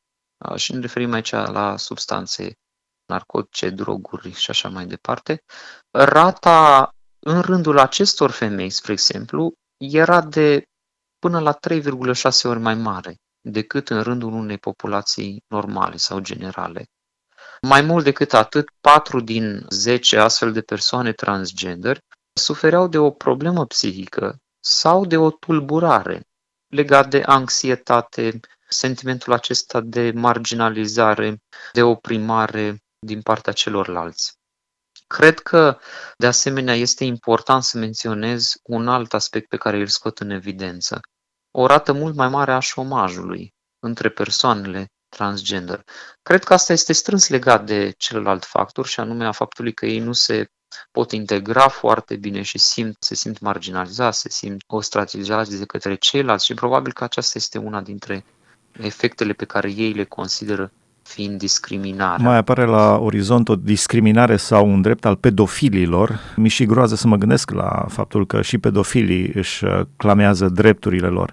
și 0.54 0.72
ne 0.72 0.80
referim 0.80 1.12
aici 1.12 1.30
la 1.30 1.76
substanțe 1.76 2.52
narcotice, 3.06 3.70
droguri 3.70 4.32
și 4.32 4.50
așa 4.50 4.68
mai 4.68 4.86
departe, 4.86 5.42
rata 5.90 6.90
în 7.18 7.40
rândul 7.40 7.78
acestor 7.78 8.30
femei, 8.30 8.70
spre 8.70 8.92
exemplu, 8.92 9.52
era 9.76 10.20
de 10.20 10.64
până 11.18 11.40
la 11.40 11.58
3,6 11.68 12.42
ori 12.42 12.58
mai 12.58 12.74
mare 12.74 13.14
decât 13.40 13.88
în 13.88 14.02
rândul 14.02 14.32
unei 14.32 14.58
populații 14.58 15.44
normale 15.48 15.96
sau 15.96 16.18
generale. 16.18 16.86
Mai 17.62 17.80
mult 17.80 18.04
decât 18.04 18.32
atât, 18.32 18.68
4 18.80 19.20
din 19.20 19.66
10 19.68 20.18
astfel 20.18 20.52
de 20.52 20.60
persoane 20.60 21.12
transgender 21.12 21.98
sufereau 22.32 22.88
de 22.88 22.98
o 22.98 23.10
problemă 23.10 23.66
psihică 23.66 24.36
sau 24.60 25.06
de 25.06 25.16
o 25.16 25.30
tulburare 25.30 26.22
legat 26.66 27.10
de 27.10 27.22
anxietate, 27.26 28.40
sentimentul 28.72 29.32
acesta 29.32 29.80
de 29.80 30.12
marginalizare, 30.14 31.36
de 31.72 31.82
oprimare 31.82 32.78
din 33.06 33.22
partea 33.22 33.52
celorlalți. 33.52 34.32
Cred 35.06 35.38
că, 35.38 35.78
de 36.16 36.26
asemenea, 36.26 36.74
este 36.74 37.04
important 37.04 37.62
să 37.62 37.78
menționez 37.78 38.52
un 38.62 38.88
alt 38.88 39.14
aspect 39.14 39.48
pe 39.48 39.56
care 39.56 39.76
îl 39.76 39.86
scot 39.86 40.18
în 40.18 40.30
evidență. 40.30 41.00
O 41.50 41.66
rată 41.66 41.92
mult 41.92 42.14
mai 42.14 42.28
mare 42.28 42.52
a 42.52 42.58
șomajului 42.58 43.54
între 43.78 44.08
persoanele 44.08 44.86
transgender. 45.16 45.82
Cred 46.22 46.44
că 46.44 46.52
asta 46.52 46.72
este 46.72 46.92
strâns 46.92 47.28
legat 47.28 47.66
de 47.66 47.90
celălalt 47.98 48.44
factor 48.44 48.86
și 48.86 49.00
anume 49.00 49.26
a 49.26 49.32
faptului 49.32 49.72
că 49.72 49.86
ei 49.86 49.98
nu 49.98 50.12
se 50.12 50.46
pot 50.90 51.12
integra 51.12 51.68
foarte 51.68 52.16
bine 52.16 52.42
și 52.42 52.58
simt, 52.58 52.96
se 53.00 53.14
simt 53.14 53.40
marginalizați, 53.40 54.20
se 54.20 54.28
simt 54.28 54.62
ostracizați 54.66 55.58
de 55.58 55.64
către 55.64 55.94
ceilalți 55.94 56.44
și 56.44 56.54
probabil 56.54 56.92
că 56.92 57.04
aceasta 57.04 57.38
este 57.38 57.58
una 57.58 57.80
dintre 57.80 58.24
efectele 58.82 59.32
pe 59.32 59.44
care 59.44 59.72
ei 59.76 59.92
le 59.92 60.04
consideră 60.04 60.72
fiind 61.02 61.38
discriminare. 61.38 62.22
Mai 62.22 62.36
apare 62.36 62.64
la 62.64 62.98
orizont 62.98 63.48
o 63.48 63.56
discriminare 63.56 64.36
sau 64.36 64.70
un 64.70 64.80
drept 64.80 65.04
al 65.04 65.16
pedofililor. 65.16 66.18
Mi 66.36 66.48
și 66.48 66.64
groază 66.64 66.94
să 66.94 67.06
mă 67.06 67.16
gândesc 67.16 67.50
la 67.50 67.84
faptul 67.88 68.26
că 68.26 68.42
și 68.42 68.58
pedofilii 68.58 69.30
își 69.34 69.64
uh, 69.64 69.80
clamează 69.96 70.48
drepturile 70.48 71.06
lor. 71.06 71.32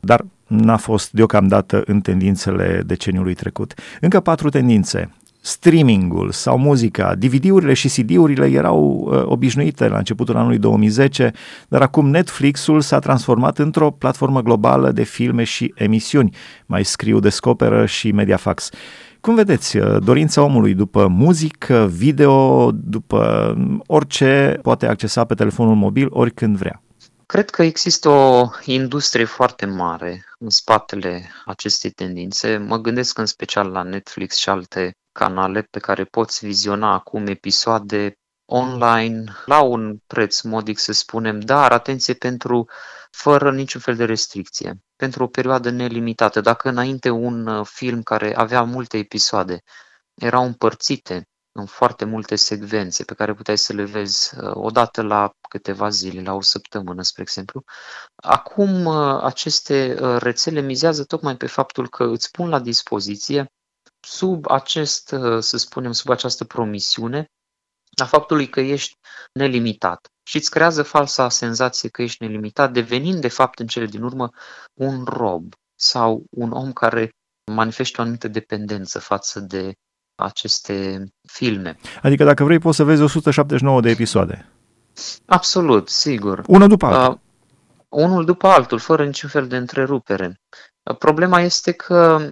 Dar 0.00 0.24
n-a 0.46 0.76
fost 0.76 1.12
deocamdată 1.12 1.82
în 1.86 2.00
tendințele 2.00 2.82
deceniului 2.86 3.34
trecut. 3.34 3.74
Încă 4.00 4.20
patru 4.20 4.48
tendințe 4.48 5.10
streamingul 5.46 6.30
sau 6.30 6.58
muzica, 6.58 7.14
DVD-urile 7.14 7.72
și 7.72 7.88
CD-urile 7.88 8.46
erau 8.46 9.08
uh, 9.10 9.22
obișnuite 9.24 9.88
la 9.88 9.96
începutul 9.96 10.36
anului 10.36 10.58
2010, 10.58 11.32
dar 11.68 11.82
acum 11.82 12.08
Netflix-ul 12.08 12.80
s-a 12.80 12.98
transformat 12.98 13.58
într-o 13.58 13.90
platformă 13.90 14.42
globală 14.42 14.92
de 14.92 15.02
filme 15.02 15.44
și 15.44 15.72
emisiuni. 15.76 16.36
Mai 16.66 16.84
scriu, 16.84 17.20
descoperă 17.20 17.86
și 17.86 18.12
Mediafax. 18.12 18.70
Cum 19.20 19.34
vedeți, 19.34 19.76
uh, 19.76 19.96
dorința 20.02 20.42
omului 20.42 20.74
după 20.74 21.06
muzică, 21.06 21.90
video, 21.96 22.70
după 22.72 23.54
orice 23.86 24.58
poate 24.62 24.86
accesa 24.86 25.24
pe 25.24 25.34
telefonul 25.34 25.74
mobil 25.74 26.06
oricând 26.10 26.56
vrea? 26.56 26.85
Cred 27.26 27.50
că 27.50 27.62
există 27.62 28.08
o 28.08 28.48
industrie 28.64 29.24
foarte 29.24 29.66
mare 29.66 30.24
în 30.38 30.50
spatele 30.50 31.30
acestei 31.44 31.90
tendințe. 31.90 32.56
Mă 32.56 32.76
gândesc 32.76 33.18
în 33.18 33.26
special 33.26 33.70
la 33.70 33.82
Netflix 33.82 34.36
și 34.36 34.48
alte 34.48 34.96
canale 35.12 35.62
pe 35.62 35.78
care 35.78 36.04
poți 36.04 36.44
viziona 36.44 36.92
acum 36.92 37.26
episoade 37.26 38.18
online 38.44 39.24
la 39.44 39.60
un 39.60 39.98
preț 40.06 40.40
modic, 40.40 40.78
să 40.78 40.92
spunem, 40.92 41.40
dar 41.40 41.72
atenție 41.72 42.14
pentru 42.14 42.68
fără 43.10 43.52
niciun 43.52 43.80
fel 43.80 43.96
de 43.96 44.04
restricție, 44.04 44.74
pentru 44.96 45.22
o 45.22 45.26
perioadă 45.26 45.70
nelimitată. 45.70 46.40
Dacă 46.40 46.68
înainte 46.68 47.10
un 47.10 47.46
uh, 47.46 47.66
film 47.66 48.02
care 48.02 48.36
avea 48.36 48.62
multe 48.62 48.98
episoade 48.98 49.62
erau 50.14 50.44
împărțite 50.44 51.28
în 51.56 51.66
foarte 51.66 52.04
multe 52.04 52.36
secvențe 52.36 53.04
pe 53.04 53.14
care 53.14 53.34
puteai 53.34 53.58
să 53.58 53.72
le 53.72 53.84
vezi 53.84 54.38
uh, 54.38 54.50
odată 54.54 55.02
la 55.02 55.30
câteva 55.48 55.88
zile, 55.88 56.22
la 56.22 56.32
o 56.34 56.40
săptămână, 56.40 57.02
spre 57.02 57.22
exemplu. 57.22 57.64
Acum 58.14 58.84
uh, 58.84 59.22
aceste 59.22 59.94
rețele 60.18 60.60
mizează 60.60 61.04
tocmai 61.04 61.36
pe 61.36 61.46
faptul 61.46 61.88
că 61.88 62.04
îți 62.04 62.30
pun 62.30 62.48
la 62.48 62.60
dispoziție 62.60 63.46
sub 64.00 64.50
acest, 64.50 65.14
să 65.38 65.56
spunem, 65.56 65.92
sub 65.92 66.10
această 66.10 66.44
promisiune 66.44 67.30
a 68.02 68.04
faptului 68.04 68.48
că 68.48 68.60
ești 68.60 68.94
nelimitat 69.32 70.08
și 70.28 70.36
îți 70.36 70.50
creează 70.50 70.82
falsa 70.82 71.28
senzație 71.28 71.88
că 71.88 72.02
ești 72.02 72.22
nelimitat, 72.22 72.72
devenind 72.72 73.20
de 73.20 73.28
fapt 73.28 73.58
în 73.58 73.66
cele 73.66 73.86
din 73.86 74.02
urmă 74.02 74.30
un 74.74 75.04
rob 75.04 75.54
sau 75.74 76.24
un 76.30 76.50
om 76.52 76.72
care 76.72 77.10
manifestă 77.52 78.00
o 78.00 78.02
anumită 78.02 78.28
dependență 78.28 78.98
față 78.98 79.40
de 79.40 79.74
aceste 80.16 81.04
filme. 81.28 81.76
Adică 82.02 82.24
dacă 82.24 82.44
vrei 82.44 82.58
poți 82.58 82.76
să 82.76 82.84
vezi 82.84 83.02
179 83.02 83.80
de 83.80 83.90
episoade. 83.90 84.48
Absolut, 85.26 85.88
sigur. 85.88 86.42
Unul 86.46 86.68
după 86.68 86.86
altul. 86.86 87.12
Uh, 87.12 87.18
unul 87.88 88.24
după 88.24 88.46
altul, 88.46 88.78
fără 88.78 89.04
niciun 89.04 89.28
fel 89.28 89.46
de 89.46 89.56
întrerupere. 89.56 90.40
Uh, 90.82 90.96
problema 90.96 91.40
este 91.40 91.72
că 91.72 92.30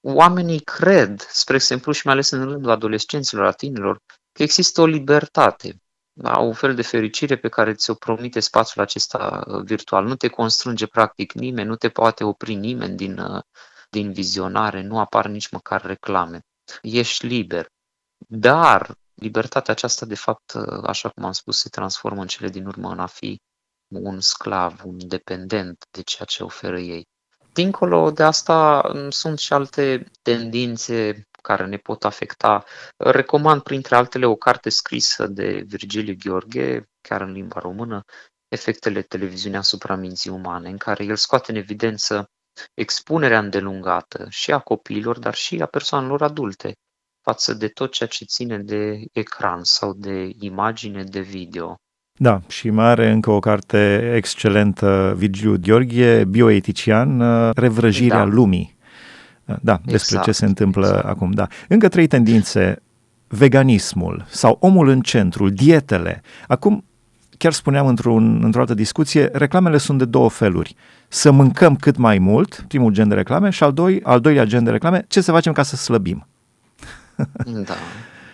oamenii 0.00 0.60
cred, 0.60 1.20
spre 1.30 1.54
exemplu 1.54 1.92
și 1.92 2.02
mai 2.04 2.14
ales 2.14 2.30
în 2.30 2.44
rândul 2.44 2.70
adolescenților, 2.70 3.44
a 3.44 3.50
tinerilor, 3.50 4.00
că 4.32 4.42
există 4.42 4.80
o 4.80 4.86
libertate, 4.86 5.82
da? 6.12 6.38
un 6.38 6.52
fel 6.52 6.74
de 6.74 6.82
fericire 6.82 7.36
pe 7.36 7.48
care 7.48 7.74
ți-o 7.74 7.94
promite 7.94 8.40
spațiul 8.40 8.84
acesta 8.84 9.44
uh, 9.46 9.62
virtual. 9.62 10.04
Nu 10.04 10.14
te 10.14 10.28
constrânge 10.28 10.86
practic 10.86 11.32
nimeni, 11.32 11.68
nu 11.68 11.76
te 11.76 11.88
poate 11.88 12.24
opri 12.24 12.54
nimeni 12.54 12.96
din, 12.96 13.18
uh, 13.18 13.42
din 13.90 14.12
vizionare, 14.12 14.82
nu 14.82 14.98
apar 14.98 15.26
nici 15.26 15.50
măcar 15.50 15.84
reclame. 15.84 16.40
Ești 16.82 17.26
liber. 17.26 17.66
Dar 18.28 18.94
libertatea 19.14 19.72
aceasta, 19.72 20.06
de 20.06 20.14
fapt, 20.14 20.52
uh, 20.52 20.82
așa 20.82 21.08
cum 21.08 21.24
am 21.24 21.32
spus, 21.32 21.58
se 21.58 21.68
transformă 21.68 22.20
în 22.20 22.26
cele 22.26 22.48
din 22.48 22.66
urmă 22.66 22.90
în 22.90 22.98
a 22.98 23.06
fi 23.06 23.40
un 23.88 24.20
sclav, 24.20 24.80
un 24.84 25.08
dependent 25.08 25.84
de 25.90 26.02
ceea 26.02 26.26
ce 26.26 26.42
oferă 26.42 26.78
ei. 26.78 27.06
Dincolo 27.52 28.10
de 28.10 28.22
asta 28.22 28.82
sunt 29.08 29.38
și 29.38 29.52
alte 29.52 30.10
tendințe 30.22 31.28
care 31.42 31.66
ne 31.66 31.76
pot 31.76 32.04
afecta. 32.04 32.64
Recomand, 32.96 33.62
printre 33.62 33.96
altele, 33.96 34.26
o 34.26 34.36
carte 34.36 34.68
scrisă 34.68 35.26
de 35.26 35.64
Virgiliu 35.66 36.16
Gheorghe, 36.18 36.88
chiar 37.00 37.20
în 37.20 37.32
limba 37.32 37.60
română, 37.60 38.04
Efectele 38.48 39.02
televiziunii 39.02 39.58
asupra 39.58 39.94
minții 39.94 40.30
umane, 40.30 40.68
în 40.68 40.76
care 40.76 41.04
el 41.04 41.16
scoate 41.16 41.50
în 41.50 41.56
evidență 41.56 42.30
expunerea 42.74 43.38
îndelungată 43.38 44.26
și 44.28 44.52
a 44.52 44.58
copiilor, 44.58 45.18
dar 45.18 45.34
și 45.34 45.60
a 45.62 45.66
persoanelor 45.66 46.22
adulte 46.22 46.72
față 47.22 47.54
de 47.54 47.68
tot 47.68 47.92
ceea 47.92 48.08
ce 48.08 48.24
ține 48.24 48.58
de 48.58 49.04
ecran 49.12 49.62
sau 49.62 49.92
de 49.92 50.30
imagine, 50.40 51.02
de 51.02 51.20
video. 51.20 51.76
Da, 52.18 52.40
și 52.48 52.70
mai 52.70 52.86
are 52.86 53.10
încă 53.10 53.30
o 53.30 53.38
carte 53.38 54.12
excelentă, 54.14 55.14
Virgiliu 55.16 55.56
Gheorghe, 55.60 56.24
bioetician, 56.24 57.22
Revrăjirea 57.52 58.16
da. 58.16 58.24
lumii. 58.24 58.76
Da, 59.44 59.80
despre 59.84 59.94
exact, 59.94 60.24
ce 60.24 60.32
se 60.32 60.44
întâmplă 60.44 60.86
exact. 60.86 61.06
acum. 61.06 61.30
Da. 61.30 61.46
Încă 61.68 61.88
trei 61.88 62.06
tendințe, 62.06 62.82
veganismul 63.28 64.24
sau 64.28 64.56
omul 64.60 64.88
în 64.88 65.00
centru, 65.00 65.48
dietele. 65.48 66.22
Acum, 66.48 66.84
chiar 67.38 67.52
spuneam 67.52 67.86
într-un, 67.86 68.40
într-o 68.44 68.60
altă 68.60 68.74
discuție, 68.74 69.28
reclamele 69.32 69.78
sunt 69.78 69.98
de 69.98 70.04
două 70.04 70.30
feluri. 70.30 70.76
Să 71.08 71.30
mâncăm 71.30 71.76
cât 71.76 71.96
mai 71.96 72.18
mult, 72.18 72.64
primul 72.68 72.92
gen 72.92 73.08
de 73.08 73.14
reclame, 73.14 73.50
și 73.50 73.62
al, 73.62 73.72
doi, 73.72 74.00
al 74.02 74.20
doilea 74.20 74.44
gen 74.44 74.64
de 74.64 74.70
reclame, 74.70 75.04
ce 75.08 75.20
să 75.20 75.32
facem 75.32 75.52
ca 75.52 75.62
să 75.62 75.76
slăbim. 75.76 76.26
Da. 77.44 77.74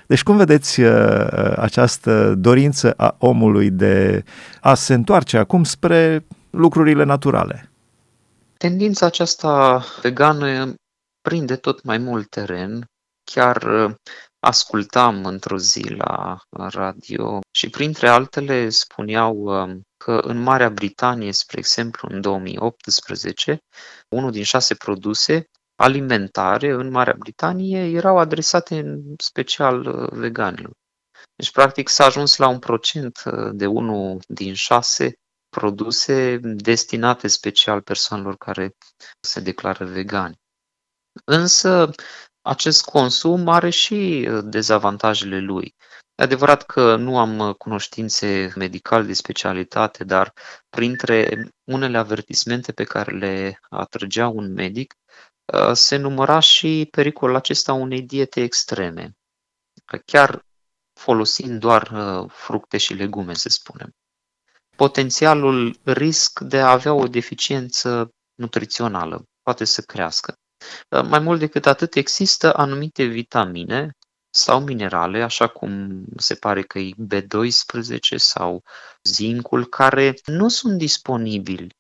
Deci 0.07 0.23
cum 0.23 0.37
vedeți 0.37 0.81
uh, 0.81 0.93
această 1.57 2.35
dorință 2.35 2.95
a 2.97 3.15
omului 3.19 3.71
de 3.71 4.25
a 4.61 4.75
se 4.75 4.95
întoarce 4.95 5.39
acum 5.39 5.65
spre 5.65 6.27
lucrurile 6.51 7.05
naturale? 7.05 7.71
Tendința 8.57 9.07
aceasta 9.07 9.83
vegană 10.03 10.75
prinde 11.21 11.57
tot 11.57 11.85
mai 11.85 11.99
mult 11.99 12.29
teren. 12.29 12.85
Chiar 13.25 13.63
uh, 13.63 13.95
ascultam 14.41 15.25
într-o 15.25 15.59
zi 15.59 15.89
la 15.89 16.39
radio 16.51 17.39
și 17.51 17.71
printre 17.71 18.09
altele 18.09 18.69
spuneau 18.69 19.37
um, 19.37 19.83
că 19.97 20.13
în 20.13 20.39
Marea 20.39 20.71
Britanie, 20.71 21.33
spre 21.33 21.59
exemplu, 21.59 22.09
în 22.13 22.21
2018, 22.21 23.59
unul 24.09 24.31
din 24.31 24.43
șase 24.43 24.75
produse 24.75 25.45
alimentare 25.77 26.71
în 26.71 26.91
Marea 26.91 27.17
Britanie 27.19 27.79
erau 27.79 28.19
adresate 28.19 28.79
în 28.79 29.15
special 29.19 29.87
uh, 29.87 30.09
veganilor. 30.11 30.73
Deci, 31.37 31.51
practic, 31.51 31.89
s-a 31.89 32.05
ajuns 32.05 32.37
la 32.37 32.49
un 32.49 32.59
procent 32.59 33.23
uh, 33.25 33.51
de 33.53 33.67
unul 33.67 34.21
din 34.29 34.55
șase 34.55 35.13
produse 35.49 36.39
destinate 36.43 37.29
special 37.29 37.81
persoanelor 37.81 38.37
care 38.37 38.77
se 39.21 39.41
declară 39.41 39.85
vegani. 39.85 40.37
Însă, 41.25 41.91
acest 42.43 42.85
consum 42.85 43.49
are 43.49 43.71
și 43.71 44.29
uh, 44.31 44.41
dezavantajele 44.45 45.39
lui. 45.39 45.75
E 46.15 46.23
adevărat 46.23 46.63
că 46.63 46.97
nu 46.97 47.19
am 47.19 47.53
cunoștințe 47.53 48.53
medicale 48.57 49.07
de 49.07 49.13
specialitate, 49.13 50.05
dar 50.05 50.33
printre 50.69 51.49
unele 51.65 51.99
avertismente 51.99 52.73
pe 52.73 52.85
care 52.85 53.17
le 53.17 53.61
atrăgea 53.69 54.29
un 54.29 54.53
medic, 54.53 54.95
Uh, 55.53 55.73
se 55.73 55.97
număra 55.97 56.41
și 56.41 56.89
pericolul 56.91 57.37
acesta 57.37 57.73
unei 57.73 58.03
diete 58.03 58.43
extreme, 58.43 59.17
chiar 60.05 60.45
folosind 60.93 61.61
doar 61.61 61.91
uh, 61.91 62.31
fructe 62.31 62.77
și 62.77 62.95
legume, 62.95 63.35
să 63.35 63.49
spunem. 63.49 63.95
Potențialul 64.77 65.79
risc 65.85 66.41
de 66.41 66.61
a 66.61 66.71
avea 66.71 66.95
o 66.95 67.07
deficiență 67.07 68.11
nutrițională 68.35 69.25
poate 69.43 69.65
să 69.65 69.83
crească. 69.83 70.35
Uh, 70.89 71.03
mai 71.09 71.19
mult 71.19 71.39
decât 71.39 71.67
atât, 71.67 71.95
există 71.95 72.55
anumite 72.55 73.05
vitamine 73.05 73.91
sau 74.31 74.61
minerale, 74.61 75.23
așa 75.23 75.49
cum 75.49 76.05
se 76.17 76.35
pare 76.35 76.63
că 76.63 76.79
e 76.79 76.91
B12 77.15 78.17
sau 78.17 78.63
zincul, 79.03 79.67
care 79.67 80.15
nu 80.25 80.49
sunt 80.49 80.79
disponibili 80.79 81.77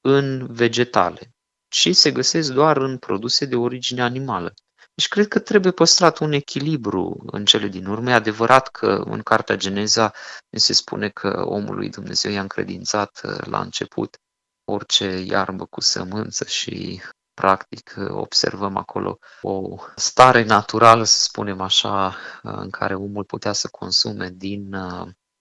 în 0.00 0.46
vegetale 0.46 1.30
și 1.68 1.92
se 1.92 2.10
găsesc 2.10 2.52
doar 2.52 2.76
în 2.76 2.98
produse 2.98 3.44
de 3.44 3.56
origine 3.56 4.02
animală. 4.02 4.54
Deci 4.94 5.08
cred 5.08 5.28
că 5.28 5.38
trebuie 5.38 5.72
păstrat 5.72 6.18
un 6.18 6.32
echilibru 6.32 7.22
în 7.26 7.44
cele 7.44 7.68
din 7.68 7.86
urmă. 7.86 8.10
E 8.10 8.14
adevărat 8.14 8.68
că 8.68 9.02
în 9.06 9.22
Cartea 9.22 9.56
Geneza 9.56 10.12
se 10.50 10.72
spune 10.72 11.08
că 11.08 11.42
omul 11.46 11.74
lui 11.74 11.90
Dumnezeu 11.90 12.32
i-a 12.32 12.40
încredințat 12.40 13.20
uh, 13.24 13.46
la 13.46 13.60
început 13.60 14.16
orice 14.64 15.18
iarbă 15.18 15.64
cu 15.64 15.80
sămânță 15.80 16.44
și 16.44 17.02
practic 17.34 17.94
uh, 17.98 18.08
observăm 18.10 18.76
acolo 18.76 19.18
o 19.42 19.76
stare 19.96 20.44
naturală, 20.44 21.04
să 21.04 21.20
spunem 21.20 21.60
așa, 21.60 22.06
uh, 22.06 22.52
în 22.56 22.70
care 22.70 22.94
omul 22.94 23.24
putea 23.24 23.52
să 23.52 23.68
consume 23.68 24.30
din 24.30 24.76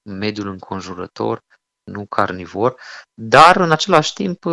mediul 0.02 0.48
înconjurător, 0.48 1.42
nu 1.84 2.06
carnivor, 2.06 2.80
dar 3.14 3.56
în 3.56 3.72
același 3.72 4.14
timp 4.14 4.46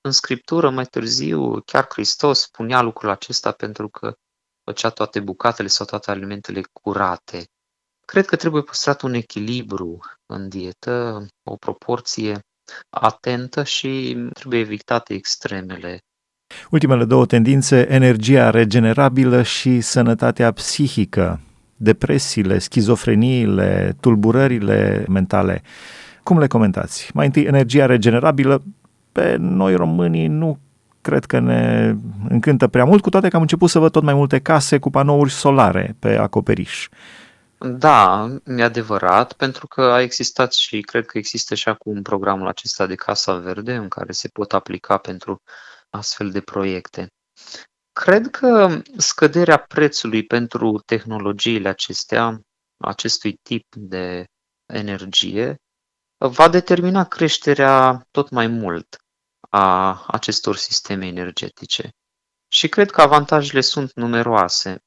în 0.00 0.12
Scriptură, 0.12 0.70
mai 0.70 0.84
târziu, 0.84 1.60
chiar 1.60 1.86
Hristos 1.88 2.40
spunea 2.40 2.80
lucrul 2.80 3.10
acesta 3.10 3.52
pentru 3.52 3.88
că 3.88 4.14
făcea 4.64 4.90
toate 4.90 5.20
bucatele 5.20 5.68
sau 5.68 5.86
toate 5.86 6.10
alimentele 6.10 6.60
curate. 6.72 7.44
Cred 8.04 8.26
că 8.26 8.36
trebuie 8.36 8.62
păstrat 8.62 9.02
un 9.02 9.14
echilibru 9.14 9.98
în 10.26 10.48
dietă, 10.48 11.26
o 11.42 11.56
proporție 11.56 12.40
atentă 12.90 13.62
și 13.62 14.16
trebuie 14.32 14.60
evitate 14.60 15.14
extremele. 15.14 16.00
Ultimele 16.70 17.04
două 17.04 17.26
tendințe, 17.26 17.92
energia 17.92 18.50
regenerabilă 18.50 19.42
și 19.42 19.80
sănătatea 19.80 20.52
psihică, 20.52 21.40
depresiile, 21.76 22.58
schizofreniile, 22.58 23.96
tulburările 24.00 25.04
mentale. 25.08 25.62
Cum 26.22 26.38
le 26.38 26.46
comentați? 26.46 27.10
Mai 27.14 27.26
întâi, 27.26 27.44
energia 27.44 27.86
regenerabilă, 27.86 28.62
pe 29.12 29.36
noi 29.38 29.74
românii 29.74 30.26
nu 30.26 30.58
cred 31.00 31.24
că 31.24 31.38
ne 31.38 31.94
încântă 32.28 32.68
prea 32.68 32.84
mult, 32.84 33.02
cu 33.02 33.10
toate 33.10 33.28
că 33.28 33.36
am 33.36 33.42
început 33.42 33.70
să 33.70 33.78
văd 33.78 33.92
tot 33.92 34.02
mai 34.02 34.14
multe 34.14 34.38
case 34.38 34.78
cu 34.78 34.90
panouri 34.90 35.30
solare 35.30 35.96
pe 35.98 36.16
acoperiș. 36.16 36.88
Da, 37.58 38.28
e 38.56 38.62
adevărat, 38.62 39.32
pentru 39.32 39.66
că 39.66 39.80
a 39.82 40.00
existat 40.00 40.52
și 40.52 40.80
cred 40.80 41.06
că 41.06 41.18
există 41.18 41.54
și 41.54 41.68
acum 41.68 42.02
programul 42.02 42.48
acesta 42.48 42.86
de 42.86 42.94
Casa 42.94 43.34
Verde 43.34 43.74
în 43.74 43.88
care 43.88 44.12
se 44.12 44.28
pot 44.28 44.52
aplica 44.52 44.96
pentru 44.96 45.42
astfel 45.90 46.30
de 46.30 46.40
proiecte. 46.40 47.06
Cred 47.92 48.30
că 48.30 48.82
scăderea 48.96 49.56
prețului 49.56 50.26
pentru 50.26 50.78
tehnologiile 50.86 51.68
acestea, 51.68 52.40
acestui 52.84 53.32
tip 53.42 53.66
de 53.74 54.24
energie, 54.72 55.56
va 56.18 56.48
determina 56.48 57.04
creșterea 57.04 58.06
tot 58.10 58.30
mai 58.30 58.46
mult 58.46 58.96
a 59.50 60.04
acestor 60.06 60.56
sisteme 60.56 61.06
energetice. 61.06 61.90
Și 62.48 62.68
cred 62.68 62.90
că 62.90 63.00
avantajele 63.00 63.60
sunt 63.60 63.92
numeroase. 63.92 64.78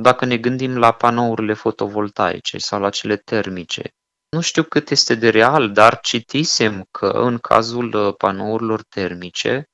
Dacă 0.00 0.24
ne 0.24 0.38
gândim 0.38 0.78
la 0.78 0.92
panourile 0.92 1.52
fotovoltaice 1.52 2.58
sau 2.58 2.80
la 2.80 2.90
cele 2.90 3.16
termice, 3.16 3.90
nu 4.28 4.40
știu 4.40 4.62
cât 4.62 4.90
este 4.90 5.14
de 5.14 5.28
real, 5.28 5.72
dar 5.72 6.00
citisem 6.00 6.86
că 6.90 7.06
în 7.06 7.38
cazul 7.38 7.94
uh, 7.94 8.14
panourilor 8.16 8.82
termice 8.82 9.64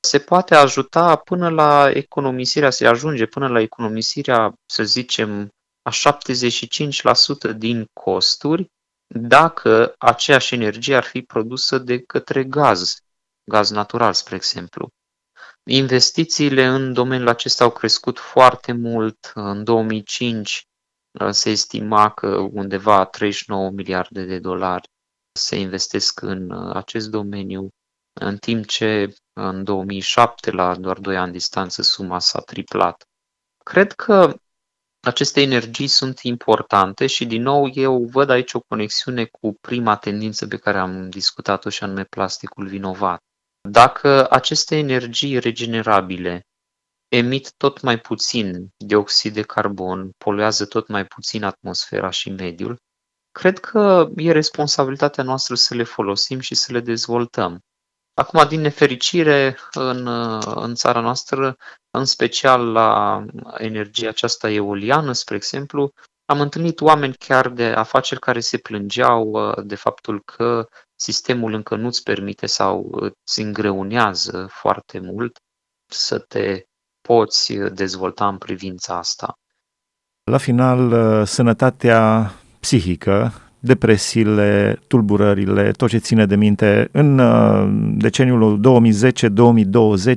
se 0.00 0.18
poate 0.18 0.54
ajuta 0.54 1.16
până 1.16 1.48
la 1.48 1.90
economisirea, 1.90 2.70
se 2.70 2.86
ajunge 2.86 3.26
până 3.26 3.48
la 3.48 3.60
economisirea, 3.60 4.54
să 4.66 4.82
zicem, 4.82 5.48
a 5.82 5.90
75% 5.90 7.56
din 7.56 7.84
costuri 7.92 8.70
dacă 9.14 9.94
aceeași 9.98 10.54
energie 10.54 10.96
ar 10.96 11.04
fi 11.04 11.22
produsă 11.22 11.78
de 11.78 11.98
către 11.98 12.44
gaz 12.44 13.02
gaz 13.44 13.70
natural, 13.70 14.12
spre 14.12 14.34
exemplu. 14.34 14.88
Investițiile 15.70 16.64
în 16.64 16.92
domeniul 16.92 17.28
acesta 17.28 17.64
au 17.64 17.70
crescut 17.70 18.18
foarte 18.18 18.72
mult. 18.72 19.32
În 19.34 19.64
2005 19.64 20.66
uh, 21.20 21.30
se 21.30 21.50
estima 21.50 22.10
că 22.10 22.36
undeva 22.36 23.04
39 23.04 23.70
miliarde 23.70 24.24
de 24.24 24.38
dolari 24.38 24.88
se 25.38 25.56
investesc 25.56 26.20
în 26.20 26.50
uh, 26.50 26.74
acest 26.74 27.10
domeniu, 27.10 27.68
în 28.20 28.36
timp 28.36 28.66
ce 28.66 29.14
în 29.32 29.64
2007, 29.64 30.50
la 30.50 30.76
doar 30.76 30.98
2 30.98 31.16
ani 31.16 31.32
distanță, 31.32 31.82
suma 31.82 32.18
s-a 32.18 32.40
triplat. 32.40 33.04
Cred 33.64 33.92
că 33.92 34.36
aceste 35.00 35.40
energii 35.40 35.86
sunt 35.86 36.20
importante 36.20 37.06
și, 37.06 37.26
din 37.26 37.42
nou, 37.42 37.70
eu 37.74 38.04
văd 38.04 38.30
aici 38.30 38.52
o 38.52 38.60
conexiune 38.60 39.24
cu 39.24 39.56
prima 39.60 39.96
tendință 39.96 40.46
pe 40.46 40.56
care 40.56 40.78
am 40.78 41.10
discutat-o 41.10 41.68
și 41.68 41.84
anume 41.84 42.04
plasticul 42.04 42.66
vinovat. 42.66 43.20
Dacă 43.68 44.30
aceste 44.30 44.76
energii 44.76 45.38
regenerabile 45.38 46.46
emit 47.08 47.52
tot 47.56 47.80
mai 47.80 47.98
puțin 47.98 48.68
dioxid 48.76 49.34
de 49.34 49.42
carbon, 49.42 50.10
poluează 50.18 50.66
tot 50.66 50.88
mai 50.88 51.04
puțin 51.04 51.44
atmosfera 51.44 52.10
și 52.10 52.30
mediul, 52.30 52.76
cred 53.32 53.58
că 53.58 54.08
e 54.16 54.32
responsabilitatea 54.32 55.24
noastră 55.24 55.54
să 55.54 55.74
le 55.74 55.82
folosim 55.82 56.40
și 56.40 56.54
să 56.54 56.72
le 56.72 56.80
dezvoltăm. 56.80 57.60
Acum, 58.14 58.48
din 58.48 58.60
nefericire, 58.60 59.56
în, 59.72 60.06
în 60.44 60.74
țara 60.74 61.00
noastră, 61.00 61.56
în 61.90 62.04
special 62.04 62.72
la 62.72 63.24
energia 63.58 64.08
aceasta 64.08 64.50
eoliană, 64.50 65.12
spre 65.12 65.36
exemplu, 65.36 65.92
am 66.24 66.40
întâlnit 66.40 66.80
oameni 66.80 67.14
chiar 67.14 67.48
de 67.48 67.64
afaceri 67.64 68.20
care 68.20 68.40
se 68.40 68.58
plângeau 68.58 69.30
uh, 69.30 69.64
de 69.64 69.74
faptul 69.74 70.22
că 70.24 70.66
sistemul 70.94 71.52
încă 71.52 71.76
nu-ți 71.76 72.02
permite 72.02 72.46
sau 72.46 72.88
îți 72.90 73.40
îngreunează 73.40 74.46
foarte 74.50 74.98
mult 75.00 75.38
să 75.86 76.18
te 76.18 76.62
poți 77.00 77.52
dezvolta 77.54 78.28
în 78.28 78.38
privința 78.38 78.96
asta. 78.96 79.38
La 80.30 80.38
final, 80.38 80.92
uh, 80.92 81.26
sănătatea 81.26 82.32
psihică 82.60 83.32
depresiile, 83.64 84.78
tulburările, 84.86 85.70
tot 85.70 85.88
ce 85.88 85.98
ține 85.98 86.26
de 86.26 86.36
minte. 86.36 86.88
În 86.92 87.18
uh, 87.18 87.68
deceniul 87.96 88.60
2010-2020 90.12 90.14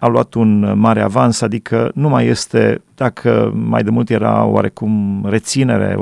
a 0.00 0.06
luat 0.06 0.34
un 0.34 0.78
mare 0.78 1.00
avans, 1.00 1.40
adică 1.40 1.90
nu 1.94 2.08
mai 2.08 2.26
este, 2.26 2.82
dacă 2.94 3.52
mai 3.54 3.82
de 3.82 3.90
mult 3.90 4.10
era 4.10 4.44
oarecum 4.44 5.22
reținere, 5.28 5.94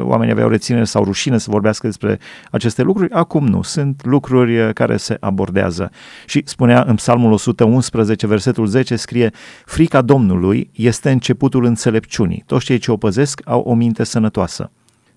oamenii 0.00 0.32
aveau 0.32 0.48
reținere 0.48 0.84
sau 0.84 1.04
rușine 1.04 1.38
să 1.38 1.50
vorbească 1.50 1.86
despre 1.86 2.18
aceste 2.50 2.82
lucruri, 2.82 3.12
acum 3.12 3.46
nu, 3.46 3.62
sunt 3.62 4.04
lucruri 4.04 4.72
care 4.72 4.96
se 4.96 5.16
abordează. 5.20 5.90
Și 6.26 6.42
spunea 6.44 6.84
în 6.86 6.94
Psalmul 6.94 7.32
111, 7.32 8.26
versetul 8.26 8.66
10, 8.66 8.96
scrie, 8.96 9.30
frica 9.64 10.02
Domnului 10.02 10.70
este 10.74 11.10
începutul 11.10 11.64
înțelepciunii. 11.64 12.42
Toți 12.46 12.64
cei 12.64 12.78
ce 12.78 12.90
o 12.90 12.96
păzesc 12.96 13.40
au 13.44 13.60
o 13.60 13.74
minte 13.74 14.04
sănătoasă. 14.04 14.70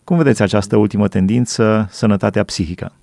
Cum 0.03 0.17
vedeți 0.17 0.41
această 0.41 0.75
ultimă 0.75 1.07
tendință, 1.07 1.87
sănătatea 1.89 2.43
psihică? 2.43 2.95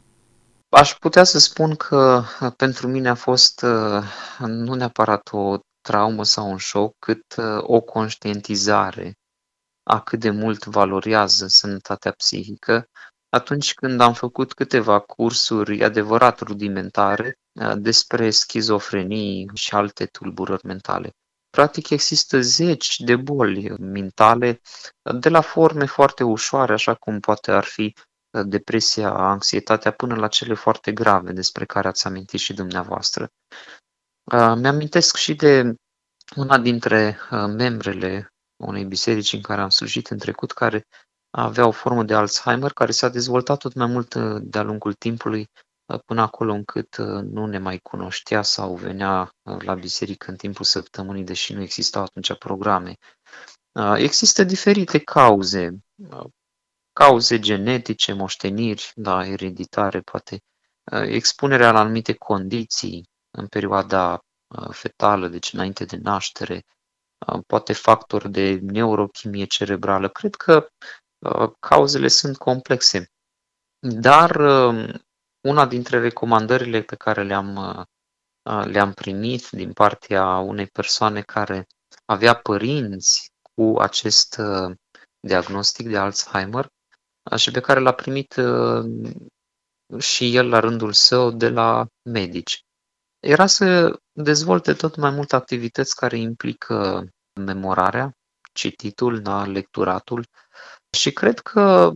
Aș 0.68 0.94
putea 0.94 1.24
să 1.24 1.38
spun 1.38 1.74
că 1.74 2.22
pentru 2.56 2.88
mine 2.88 3.08
a 3.08 3.14
fost 3.14 3.64
nu 4.38 4.74
neapărat 4.74 5.28
o 5.32 5.56
traumă 5.80 6.24
sau 6.24 6.50
un 6.50 6.56
șoc, 6.56 6.94
cât 6.98 7.24
o 7.58 7.80
conștientizare 7.80 9.14
a 9.82 10.00
cât 10.00 10.20
de 10.20 10.30
mult 10.30 10.64
valorează 10.64 11.46
sănătatea 11.46 12.12
psihică 12.12 12.88
atunci 13.28 13.74
când 13.74 14.00
am 14.00 14.12
făcut 14.12 14.52
câteva 14.52 14.98
cursuri 14.98 15.84
adevărat 15.84 16.40
rudimentare 16.40 17.38
despre 17.74 18.30
schizofrenii 18.30 19.50
și 19.54 19.74
alte 19.74 20.06
tulburări 20.06 20.66
mentale. 20.66 21.10
Practic 21.50 21.90
există 21.90 22.40
zeci 22.40 23.00
de 23.00 23.16
boli 23.16 23.68
mentale, 23.78 24.60
de 25.20 25.28
la 25.28 25.40
forme 25.40 25.86
foarte 25.86 26.24
ușoare, 26.24 26.72
așa 26.72 26.94
cum 26.94 27.20
poate 27.20 27.50
ar 27.50 27.64
fi 27.64 27.94
uh, 28.30 28.42
depresia, 28.46 29.12
anxietatea, 29.12 29.90
până 29.90 30.14
la 30.14 30.28
cele 30.28 30.54
foarte 30.54 30.92
grave 30.92 31.32
despre 31.32 31.64
care 31.64 31.88
ați 31.88 32.06
amintit 32.06 32.40
și 32.40 32.52
dumneavoastră. 32.52 33.28
Uh, 34.32 34.54
mi-amintesc 34.56 35.16
și 35.16 35.34
de 35.34 35.74
una 36.36 36.58
dintre 36.58 37.18
uh, 37.30 37.44
membrele 37.46 38.32
unei 38.56 38.84
biserici 38.84 39.32
în 39.32 39.40
care 39.40 39.60
am 39.60 39.68
slujit 39.68 40.06
în 40.06 40.18
trecut, 40.18 40.52
care 40.52 40.86
avea 41.30 41.66
o 41.66 41.70
formă 41.70 42.04
de 42.04 42.14
Alzheimer, 42.14 42.72
care 42.72 42.92
s-a 42.92 43.08
dezvoltat 43.08 43.58
tot 43.58 43.74
mai 43.74 43.86
mult 43.86 44.14
de-a 44.42 44.62
lungul 44.62 44.92
timpului 44.92 45.48
până 45.98 46.20
acolo 46.20 46.52
încât 46.52 46.96
uh, 46.96 47.22
nu 47.22 47.46
ne 47.46 47.58
mai 47.58 47.78
cunoștea 47.78 48.42
sau 48.42 48.74
venea 48.74 49.34
uh, 49.42 49.62
la 49.62 49.74
biserică 49.74 50.30
în 50.30 50.36
timpul 50.36 50.64
săptămânii, 50.64 51.24
deși 51.24 51.52
nu 51.52 51.62
existau 51.62 52.02
atunci 52.02 52.38
programe. 52.38 52.96
Uh, 53.72 53.94
există 53.96 54.44
diferite 54.44 54.98
cauze, 54.98 55.78
cauze 56.92 57.38
genetice, 57.38 58.12
moșteniri, 58.12 58.92
da, 58.94 59.26
ereditare, 59.26 60.00
poate 60.00 60.42
expunerea 60.90 61.72
la 61.72 61.78
anumite 61.78 62.12
condiții 62.12 63.08
în 63.30 63.46
perioada 63.46 64.24
fetală, 64.70 65.28
deci 65.28 65.52
înainte 65.52 65.84
de 65.84 65.96
naștere, 65.96 66.64
poate 67.46 67.72
factori 67.72 68.30
de 68.30 68.58
neurochimie 68.62 69.44
cerebrală. 69.44 70.08
Cred 70.08 70.34
că 70.34 70.68
cauzele 71.58 72.08
sunt 72.08 72.36
complexe. 72.36 73.10
Dar 73.78 74.40
una 75.40 75.66
dintre 75.66 76.00
recomandările 76.00 76.82
pe 76.82 76.96
care 76.96 77.22
le-am, 77.22 77.56
uh, 78.42 78.64
le-am 78.64 78.92
primit 78.92 79.48
din 79.48 79.72
partea 79.72 80.36
unei 80.36 80.66
persoane 80.66 81.20
care 81.20 81.66
avea 82.04 82.34
părinți 82.34 83.30
cu 83.42 83.76
acest 83.78 84.36
uh, 84.38 84.76
diagnostic 85.20 85.88
de 85.88 85.96
Alzheimer 85.98 86.66
uh, 87.30 87.38
și 87.38 87.50
pe 87.50 87.60
care 87.60 87.80
l-a 87.80 87.92
primit 87.92 88.34
și 89.98 90.36
el 90.36 90.48
la 90.48 90.58
rândul 90.58 90.92
său 90.92 91.30
de 91.30 91.48
la 91.48 91.86
medici. 92.10 92.60
Era 93.20 93.46
să 93.46 93.98
dezvolte 94.12 94.72
tot 94.72 94.96
mai 94.96 95.10
multe 95.10 95.36
activități 95.36 95.94
care 95.94 96.16
implică 96.16 97.04
memorarea, 97.40 98.12
cititul, 98.52 99.20
da, 99.20 99.44
lecturatul 99.44 100.24
și 100.90 101.12
cred 101.12 101.38
că 101.38 101.92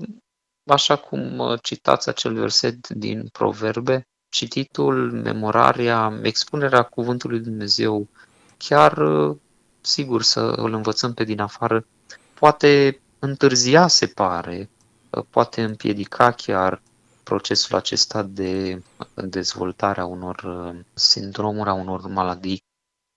Așa 0.67 0.97
cum 0.97 1.39
uh, 1.39 1.59
citați 1.63 2.09
acel 2.09 2.35
verset 2.35 2.89
din 2.89 3.29
Proverbe, 3.33 4.07
cititul, 4.29 5.13
memorarea, 5.13 6.21
expunerea 6.23 6.83
cuvântului 6.83 7.41
Dumnezeu, 7.41 8.09
chiar, 8.57 8.99
uh, 8.99 9.37
sigur, 9.81 10.23
să 10.23 10.41
îl 10.41 10.73
învățăm 10.73 11.15
pe 11.15 11.25
din 11.25 11.41
afară, 11.41 11.87
poate 12.35 13.01
întârzia, 13.19 13.87
se 13.87 14.07
pare, 14.07 14.71
uh, 15.11 15.25
poate 15.31 15.63
împiedica 15.63 16.31
chiar 16.31 16.83
procesul 17.23 17.77
acesta 17.77 18.23
de 18.23 18.83
dezvoltare 19.15 20.01
a 20.01 20.05
unor 20.05 20.75
sindromuri, 20.95 21.69
a 21.69 21.73
unor 21.73 22.07
maladii 22.07 22.63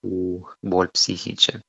cu 0.00 0.48
boli 0.60 0.88
psihice. 0.88 1.60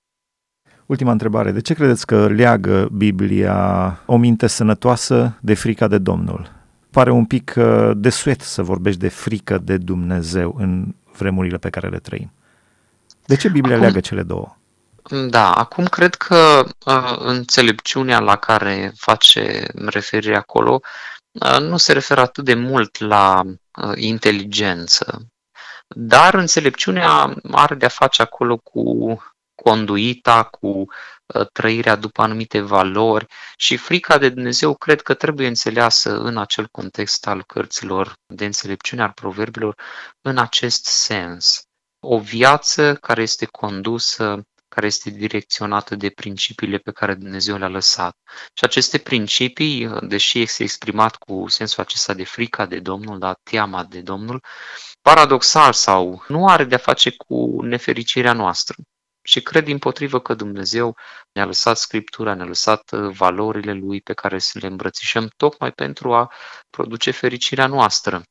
Ultima 0.89 1.11
întrebare. 1.11 1.51
De 1.51 1.61
ce 1.61 1.73
credeți 1.73 2.05
că 2.05 2.27
leagă 2.27 2.87
Biblia 2.91 3.99
o 4.05 4.17
minte 4.17 4.47
sănătoasă 4.47 5.37
de 5.41 5.53
frica 5.53 5.87
de 5.87 5.97
Domnul? 5.97 6.51
Pare 6.91 7.11
un 7.11 7.25
pic 7.25 7.53
uh, 7.57 7.91
de 7.95 8.09
suet 8.09 8.41
să 8.41 8.63
vorbești 8.63 8.99
de 8.99 9.07
frică 9.07 9.57
de 9.57 9.77
Dumnezeu 9.77 10.55
în 10.57 10.95
vremurile 11.17 11.57
pe 11.57 11.69
care 11.69 11.87
le 11.87 11.99
trăim. 11.99 12.31
De 13.25 13.35
ce 13.35 13.49
Biblia 13.49 13.73
acum, 13.73 13.85
leagă 13.85 13.99
cele 13.99 14.23
două? 14.23 14.55
Da, 15.29 15.51
acum 15.51 15.85
cred 15.85 16.15
că 16.15 16.65
uh, 16.85 17.15
înțelepciunea 17.17 18.19
la 18.19 18.35
care 18.35 18.93
face 18.95 19.65
referire 19.85 20.35
acolo 20.35 20.79
uh, 21.31 21.59
nu 21.59 21.77
se 21.77 21.93
referă 21.93 22.21
atât 22.21 22.45
de 22.45 22.53
mult 22.53 22.99
la 22.99 23.41
uh, 23.43 23.91
inteligență, 23.95 25.27
dar 25.87 26.33
înțelepciunea 26.33 27.35
are 27.51 27.75
de-a 27.75 27.87
face 27.87 28.21
acolo 28.21 28.57
cu 28.57 29.17
conduita, 29.63 30.43
cu 30.43 30.67
uh, 30.67 31.47
trăirea 31.51 31.95
după 31.95 32.21
anumite 32.21 32.59
valori 32.59 33.25
și 33.57 33.77
frica 33.77 34.17
de 34.17 34.29
Dumnezeu 34.29 34.75
cred 34.75 35.01
că 35.01 35.13
trebuie 35.13 35.47
înțeleasă 35.47 36.17
în 36.19 36.37
acel 36.37 36.67
context 36.71 37.27
al 37.27 37.43
cărților 37.43 38.13
de 38.33 38.45
înțelepciune 38.45 39.01
al 39.01 39.11
proverbilor 39.11 39.75
în 40.21 40.37
acest 40.37 40.85
sens. 40.85 41.61
O 41.99 42.19
viață 42.19 42.95
care 42.95 43.21
este 43.21 43.45
condusă 43.45 44.43
care 44.69 44.85
este 44.85 45.09
direcționată 45.09 45.95
de 45.95 46.09
principiile 46.09 46.77
pe 46.77 46.91
care 46.91 47.13
Dumnezeu 47.13 47.57
le-a 47.57 47.67
lăsat. 47.67 48.17
Și 48.53 48.63
aceste 48.63 48.97
principii, 48.97 49.89
deși 50.01 50.39
este 50.41 50.63
exprimat 50.63 51.15
cu 51.15 51.47
sensul 51.47 51.83
acesta 51.83 52.13
de 52.13 52.23
frica 52.23 52.65
de 52.65 52.79
Domnul, 52.79 53.19
da, 53.19 53.33
teama 53.43 53.83
de 53.83 54.01
Domnul, 54.01 54.43
paradoxal 55.01 55.73
sau 55.73 56.23
nu 56.27 56.47
are 56.47 56.63
de-a 56.63 56.77
face 56.77 57.09
cu 57.15 57.61
nefericirea 57.61 58.33
noastră. 58.33 58.75
Și 59.21 59.41
cred 59.41 59.63
din 59.63 59.77
potrivă 59.77 60.19
că 60.19 60.33
Dumnezeu 60.33 60.95
ne-a 61.31 61.45
lăsat 61.45 61.77
Scriptura, 61.77 62.33
ne-a 62.33 62.45
lăsat 62.45 62.91
uh, 62.91 63.15
valorile 63.15 63.73
Lui 63.73 64.01
pe 64.01 64.13
care 64.13 64.39
să 64.39 64.59
le 64.61 64.67
îmbrățișăm 64.67 65.29
tocmai 65.37 65.71
pentru 65.71 66.13
a 66.13 66.31
produce 66.69 67.11
fericirea 67.11 67.67
noastră. 67.67 68.21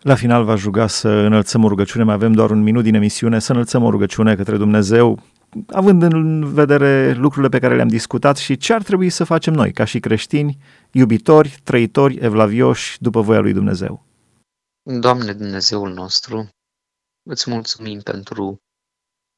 La 0.00 0.14
final 0.14 0.44
v-aș 0.44 0.62
ruga 0.62 0.86
să 0.86 1.08
înălțăm 1.08 1.64
o 1.64 1.68
rugăciune, 1.68 2.04
mai 2.04 2.14
avem 2.14 2.32
doar 2.32 2.50
un 2.50 2.62
minut 2.62 2.82
din 2.82 2.94
emisiune, 2.94 3.38
să 3.38 3.52
înălțăm 3.52 3.82
o 3.82 3.90
rugăciune 3.90 4.36
către 4.36 4.56
Dumnezeu, 4.56 5.22
având 5.68 6.02
în 6.02 6.52
vedere 6.52 7.12
lucrurile 7.12 7.48
pe 7.48 7.58
care 7.58 7.76
le-am 7.76 7.88
discutat 7.88 8.36
și 8.36 8.56
ce 8.56 8.72
ar 8.72 8.82
trebui 8.82 9.10
să 9.10 9.24
facem 9.24 9.54
noi, 9.54 9.72
ca 9.72 9.84
și 9.84 10.00
creștini, 10.00 10.58
iubitori, 10.90 11.60
trăitori, 11.64 12.16
evlavioși, 12.20 13.00
după 13.00 13.20
voia 13.20 13.40
lui 13.40 13.52
Dumnezeu. 13.52 14.04
Doamne 14.82 15.32
Dumnezeul 15.32 15.92
nostru, 15.92 16.48
îți 17.22 17.50
mulțumim 17.50 18.00
pentru 18.00 18.56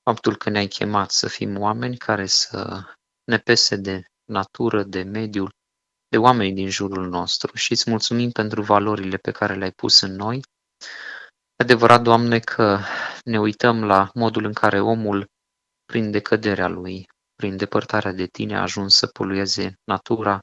faptul 0.08 0.36
că 0.36 0.50
ne-ai 0.50 0.66
chemat 0.66 1.10
să 1.10 1.28
fim 1.28 1.60
oameni 1.60 1.96
care 1.96 2.26
să 2.26 2.82
ne 3.24 3.38
pese 3.38 3.76
de 3.76 4.04
natură, 4.24 4.82
de 4.82 5.02
mediul, 5.02 5.50
de 6.08 6.18
oameni 6.18 6.54
din 6.54 6.68
jurul 6.68 7.08
nostru 7.08 7.56
și 7.56 7.72
îți 7.72 7.90
mulțumim 7.90 8.30
pentru 8.30 8.62
valorile 8.62 9.16
pe 9.16 9.30
care 9.30 9.54
le-ai 9.54 9.70
pus 9.70 10.00
în 10.00 10.14
noi. 10.14 10.40
Adevărat, 11.56 12.02
Doamne, 12.02 12.38
că 12.38 12.78
ne 13.24 13.40
uităm 13.40 13.84
la 13.84 14.10
modul 14.14 14.44
în 14.44 14.52
care 14.52 14.80
omul, 14.80 15.26
prin 15.84 16.10
decăderea 16.10 16.68
lui, 16.68 17.06
prin 17.34 17.56
depărtarea 17.56 18.12
de 18.12 18.26
Tine, 18.26 18.56
a 18.56 18.62
ajuns 18.62 18.94
să 18.96 19.06
polueze 19.06 19.74
natura, 19.84 20.40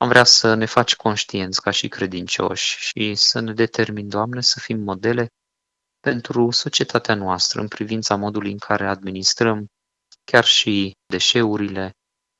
Am 0.00 0.08
vrea 0.08 0.24
să 0.24 0.54
ne 0.54 0.64
faci 0.64 0.96
conștienți 0.96 1.62
ca 1.62 1.70
și 1.70 1.88
credincioși 1.88 2.78
și 2.78 3.14
să 3.14 3.40
ne 3.40 3.52
determin, 3.52 4.08
Doamne, 4.08 4.40
să 4.40 4.60
fim 4.60 4.80
modele 4.80 5.26
pentru 6.00 6.50
societatea 6.50 7.14
noastră 7.14 7.60
în 7.60 7.68
privința 7.68 8.16
modului 8.16 8.50
în 8.50 8.58
care 8.58 8.86
administrăm 8.86 9.66
chiar 10.24 10.44
și 10.44 10.96
deșeurile, 11.06 11.90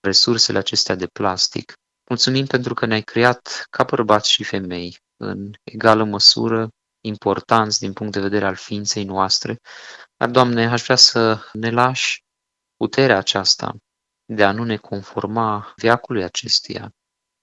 resursele 0.00 0.58
acestea 0.58 0.94
de 0.94 1.06
plastic. 1.06 1.72
Mulțumim 2.08 2.46
pentru 2.46 2.74
că 2.74 2.86
ne-ai 2.86 3.02
creat 3.02 3.66
ca 3.70 3.84
bărbați 3.84 4.30
și 4.30 4.44
femei 4.44 4.96
în 5.16 5.52
egală 5.62 6.04
măsură 6.04 6.68
importanți 7.00 7.78
din 7.78 7.92
punct 7.92 8.12
de 8.12 8.20
vedere 8.20 8.46
al 8.46 8.54
ființei 8.54 9.04
noastre, 9.04 9.58
dar, 10.16 10.30
Doamne, 10.30 10.66
aș 10.66 10.82
vrea 10.82 10.96
să 10.96 11.50
ne 11.52 11.70
lași 11.70 12.22
puterea 12.76 13.16
aceasta 13.16 13.76
de 14.24 14.44
a 14.44 14.52
nu 14.52 14.64
ne 14.64 14.76
conforma 14.76 15.72
viacului 15.76 16.22
acestuia, 16.22 16.90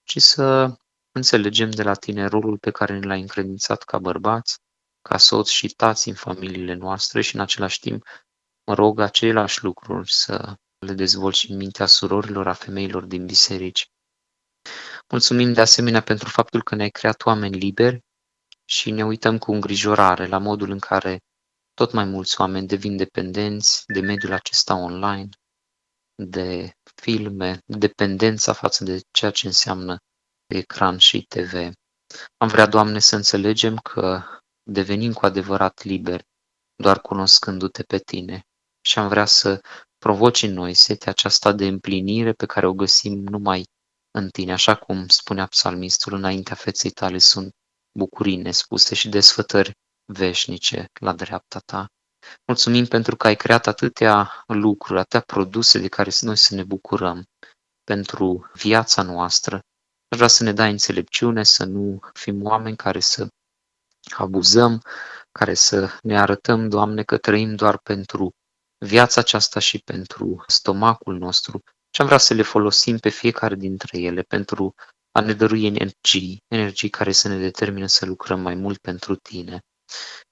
ci 0.03 0.17
să 0.21 0.75
înțelegem 1.11 1.69
de 1.69 1.83
la 1.83 1.93
tine 1.93 2.25
rolul 2.25 2.57
pe 2.57 2.71
care 2.71 2.99
ne 2.99 3.05
l-ai 3.05 3.21
încredințat 3.21 3.83
ca 3.83 3.99
bărbați, 3.99 4.57
ca 5.09 5.17
soți 5.17 5.53
și 5.53 5.67
tați 5.67 6.09
în 6.09 6.15
familiile 6.15 6.73
noastre 6.73 7.21
și 7.21 7.35
în 7.35 7.41
același 7.41 7.79
timp 7.79 8.05
mă 8.65 8.73
rog 8.73 8.99
aceleași 8.99 9.63
lucruri 9.63 10.11
să 10.11 10.55
le 10.85 10.93
dezvolți 10.93 11.39
și 11.39 11.51
în 11.51 11.57
mintea 11.57 11.85
surorilor, 11.85 12.47
a 12.47 12.53
femeilor 12.53 13.03
din 13.03 13.25
biserici. 13.25 13.89
Mulțumim 15.09 15.53
de 15.53 15.61
asemenea 15.61 16.01
pentru 16.01 16.29
faptul 16.29 16.63
că 16.63 16.75
ne-ai 16.75 16.89
creat 16.89 17.25
oameni 17.25 17.57
liberi 17.57 17.99
și 18.65 18.91
ne 18.91 19.05
uităm 19.05 19.37
cu 19.37 19.51
îngrijorare 19.51 20.27
la 20.27 20.37
modul 20.37 20.69
în 20.69 20.79
care 20.79 21.19
tot 21.73 21.91
mai 21.91 22.05
mulți 22.05 22.41
oameni 22.41 22.67
devin 22.67 22.97
dependenți 22.97 23.83
de 23.87 23.99
mediul 23.99 24.33
acesta 24.33 24.75
online, 24.75 25.29
de 26.15 26.71
filme, 27.01 27.59
dependența 27.65 28.53
față 28.53 28.83
de 28.83 29.01
ceea 29.11 29.31
ce 29.31 29.47
înseamnă 29.47 29.97
ecran 30.47 30.97
și 30.97 31.25
TV. 31.27 31.53
Am 32.37 32.47
vrea, 32.47 32.65
Doamne, 32.65 32.99
să 32.99 33.15
înțelegem 33.15 33.77
că 33.77 34.23
devenim 34.65 35.13
cu 35.13 35.25
adevărat 35.25 35.83
liberi 35.83 36.23
doar 36.75 37.01
cunoscându-te 37.01 37.83
pe 37.83 37.97
Tine 37.97 38.43
și 38.81 38.99
am 38.99 39.07
vrea 39.07 39.25
să 39.25 39.61
provoci 39.97 40.41
în 40.41 40.53
noi 40.53 40.73
setea 40.73 41.11
aceasta 41.11 41.51
de 41.51 41.67
împlinire 41.67 42.33
pe 42.33 42.45
care 42.45 42.67
o 42.67 42.73
găsim 42.73 43.13
numai 43.13 43.65
în 44.11 44.29
Tine, 44.29 44.51
așa 44.51 44.75
cum 44.75 45.07
spunea 45.07 45.45
psalmistul, 45.45 46.13
înaintea 46.13 46.55
feței 46.55 46.91
tale 46.91 47.17
sunt 47.17 47.53
bucurii 47.97 48.35
nespuse 48.35 48.95
și 48.95 49.09
desfătări 49.09 49.71
veșnice 50.05 50.85
la 50.99 51.13
dreapta 51.13 51.59
ta. 51.59 51.87
Mulțumim 52.47 52.85
pentru 52.85 53.15
că 53.15 53.27
ai 53.27 53.35
creat 53.35 53.67
atâtea 53.67 54.43
lucruri, 54.47 54.99
atâtea 54.99 55.19
produse 55.19 55.79
de 55.79 55.87
care 55.87 56.11
noi 56.21 56.37
să 56.37 56.55
ne 56.55 56.63
bucurăm 56.63 57.23
pentru 57.83 58.51
viața 58.53 59.01
noastră. 59.01 59.55
Aș 60.07 60.17
vrea 60.17 60.27
să 60.27 60.43
ne 60.43 60.53
dai 60.53 60.71
înțelepciune, 60.71 61.43
să 61.43 61.65
nu 61.65 61.99
fim 62.13 62.43
oameni 62.43 62.75
care 62.75 62.99
să 62.99 63.27
abuzăm, 64.17 64.81
care 65.31 65.53
să 65.53 65.99
ne 66.01 66.19
arătăm, 66.19 66.69
Doamne, 66.69 67.03
că 67.03 67.17
trăim 67.17 67.55
doar 67.55 67.77
pentru 67.77 68.31
viața 68.85 69.21
aceasta 69.21 69.59
și 69.59 69.79
pentru 69.79 70.43
stomacul 70.47 71.17
nostru 71.17 71.61
și 71.95 72.01
am 72.01 72.07
vrea 72.07 72.17
să 72.17 72.33
le 72.33 72.41
folosim 72.41 72.97
pe 72.97 73.09
fiecare 73.09 73.55
dintre 73.55 73.99
ele 73.99 74.21
pentru 74.21 74.73
a 75.11 75.21
ne 75.21 75.33
dărui 75.33 75.65
energii, 75.65 76.43
energii 76.47 76.89
care 76.89 77.11
să 77.11 77.27
ne 77.27 77.37
determine 77.37 77.87
să 77.87 78.05
lucrăm 78.05 78.39
mai 78.41 78.55
mult 78.55 78.77
pentru 78.77 79.15
Tine. 79.15 79.59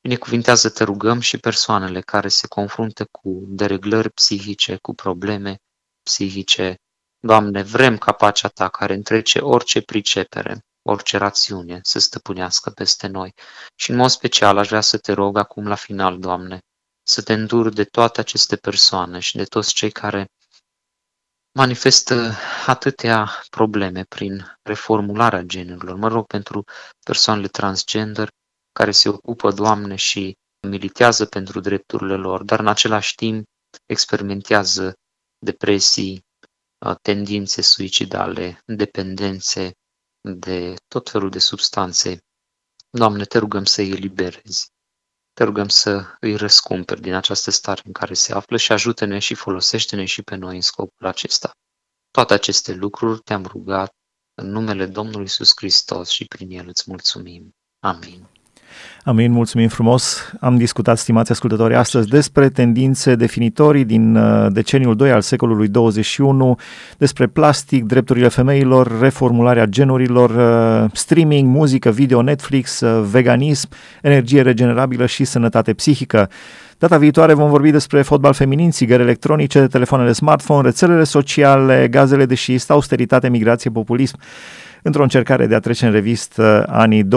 Binecuvintează, 0.01 0.69
te 0.69 0.83
rugăm 0.83 1.19
și 1.19 1.38
persoanele 1.38 2.01
care 2.01 2.27
se 2.27 2.47
confruntă 2.47 3.05
cu 3.12 3.43
dereglări 3.47 4.09
psihice, 4.09 4.77
cu 4.81 4.93
probleme 4.93 5.57
psihice. 6.03 6.75
Doamne, 7.19 7.62
vrem 7.62 7.97
ca 7.97 8.12
pacea 8.12 8.47
Ta 8.47 8.69
care 8.69 8.93
întrece 8.93 9.39
orice 9.39 9.81
pricepere, 9.81 10.59
orice 10.84 11.17
rațiune 11.17 11.80
să 11.84 12.00
stăpânească 12.00 12.69
peste 12.69 13.08
noi. 13.08 13.34
Și 13.76 13.89
în 13.89 13.96
mod 13.96 14.10
special 14.10 14.58
aș 14.58 14.67
vrea 14.67 14.82
să 14.82 14.98
te 14.98 15.12
rog 15.12 15.38
acum 15.38 15.67
la 15.67 15.76
final, 15.76 16.19
Doamne, 16.19 16.60
să 17.04 17.22
te 17.22 17.34
înduri 17.34 17.76
de 17.76 17.84
toate 17.84 18.19
aceste 18.19 18.56
persoane 18.56 19.19
și 19.19 19.38
de 19.38 19.43
toți 19.43 19.74
cei 19.74 19.91
care 19.91 20.26
manifestă 21.60 22.32
atâtea 22.65 23.30
probleme 23.50 24.04
prin 24.04 24.58
reformularea 24.62 25.41
genurilor. 25.41 25.96
Mă 25.96 26.08
rog 26.08 26.26
pentru 26.26 26.63
persoanele 27.06 27.48
transgender 27.48 28.30
care 28.72 28.91
se 28.91 29.10
ocupă, 29.10 29.52
Doamne, 29.52 29.96
și 29.96 30.38
militează 30.67 31.26
pentru 31.26 31.60
drepturile 31.60 32.15
lor, 32.15 32.43
dar 32.43 32.60
în 32.60 32.67
același 32.67 33.15
timp 33.15 33.43
experimentează 33.86 34.93
depresii, 35.39 36.22
tendințe 37.02 37.62
suicidale, 37.62 38.60
dependențe 38.65 39.72
de 40.23 40.73
tot 40.88 41.09
felul 41.09 41.29
de 41.29 41.39
substanțe. 41.39 42.23
Doamne, 42.89 43.25
te 43.25 43.38
rugăm 43.38 43.65
să 43.65 43.81
îi 43.81 43.91
eliberezi. 43.91 44.71
Te 45.33 45.43
rugăm 45.43 45.67
să 45.67 46.15
îi 46.19 46.36
răscumperi 46.36 47.01
din 47.01 47.13
această 47.13 47.51
stare 47.51 47.81
în 47.86 47.91
care 47.91 48.13
se 48.13 48.33
află 48.33 48.57
și 48.57 48.71
ajută-ne 48.71 49.19
și 49.19 49.33
folosește-ne 49.33 50.05
și 50.05 50.21
pe 50.21 50.36
noi 50.36 50.55
în 50.55 50.62
scopul 50.62 51.07
acesta. 51.07 51.51
Toate 52.12 52.33
aceste 52.33 52.73
lucruri 52.73 53.19
te-am 53.19 53.45
rugat 53.45 53.95
în 54.33 54.49
numele 54.49 54.86
Domnului 54.86 55.25
Isus 55.25 55.51
Hristos 55.55 56.09
și 56.09 56.25
prin 56.25 56.49
El 56.49 56.67
îți 56.67 56.83
mulțumim. 56.88 57.55
Amin. 57.79 58.27
Amin, 59.03 59.31
mulțumim 59.31 59.67
frumos. 59.67 60.31
Am 60.39 60.57
discutat, 60.57 60.97
stimați 60.97 61.31
ascultători, 61.31 61.75
astăzi 61.75 62.07
despre 62.07 62.49
tendințe 62.49 63.15
definitorii 63.15 63.86
din 63.86 64.15
uh, 64.15 64.47
deceniul 64.51 64.95
2 64.95 65.12
al 65.12 65.21
secolului 65.21 65.67
21, 65.67 66.57
despre 66.97 67.27
plastic, 67.27 67.83
drepturile 67.83 68.27
femeilor, 68.27 68.99
reformularea 68.99 69.65
genurilor, 69.65 70.29
uh, 70.83 70.89
streaming, 70.93 71.47
muzică, 71.55 71.89
video, 71.89 72.21
Netflix, 72.21 72.79
uh, 72.79 73.07
veganism, 73.12 73.69
energie 74.01 74.41
regenerabilă 74.41 75.05
și 75.05 75.23
sănătate 75.23 75.73
psihică. 75.73 76.29
Data 76.77 76.97
viitoare 76.97 77.33
vom 77.33 77.49
vorbi 77.49 77.71
despre 77.71 78.01
fotbal 78.01 78.33
feminin, 78.33 78.71
țigări 78.71 79.01
electronice, 79.01 79.59
telefoanele 79.59 80.12
smartphone, 80.12 80.62
rețelele 80.62 81.03
sociale, 81.03 81.88
gazele 81.91 82.25
de 82.25 82.36
șist, 82.36 82.71
austeritate, 82.71 83.29
migrație, 83.29 83.71
populism 83.71 84.17
într-o 84.84 85.04
încercare 85.04 85.48
de 85.48 85.56
a 85.56 85.60
trece 85.60 85.86
în 85.86 85.91
revistă 85.91 86.65
anii 86.69 87.04
2010-2020. 87.04 87.08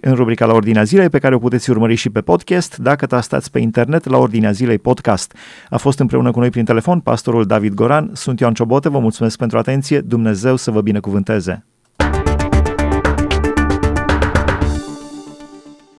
În 0.00 0.14
rubrica 0.14 0.46
la 0.46 0.52
Ordinea 0.52 0.82
Zilei, 0.82 1.08
pe 1.08 1.18
care 1.18 1.34
o 1.34 1.38
puteți 1.38 1.70
urmări 1.70 1.94
și 1.94 2.10
pe 2.10 2.20
podcast, 2.20 2.76
dacă 2.76 3.06
tastați 3.06 3.50
pe 3.50 3.58
internet 3.58 4.04
la 4.04 4.18
Ordinea 4.18 4.50
Zilei 4.50 4.78
Podcast. 4.78 5.36
A 5.68 5.76
fost 5.76 5.98
împreună 5.98 6.30
cu 6.30 6.38
noi 6.38 6.50
prin 6.50 6.64
telefon 6.64 7.00
pastorul 7.00 7.44
David 7.44 7.74
Goran, 7.74 8.10
sunt 8.12 8.40
Ioan 8.40 8.54
Ciobote, 8.54 8.88
vă 8.88 8.98
mulțumesc 8.98 9.38
pentru 9.38 9.58
atenție, 9.58 10.00
Dumnezeu 10.00 10.56
să 10.56 10.70
vă 10.70 10.80
binecuvânteze! 10.80 11.73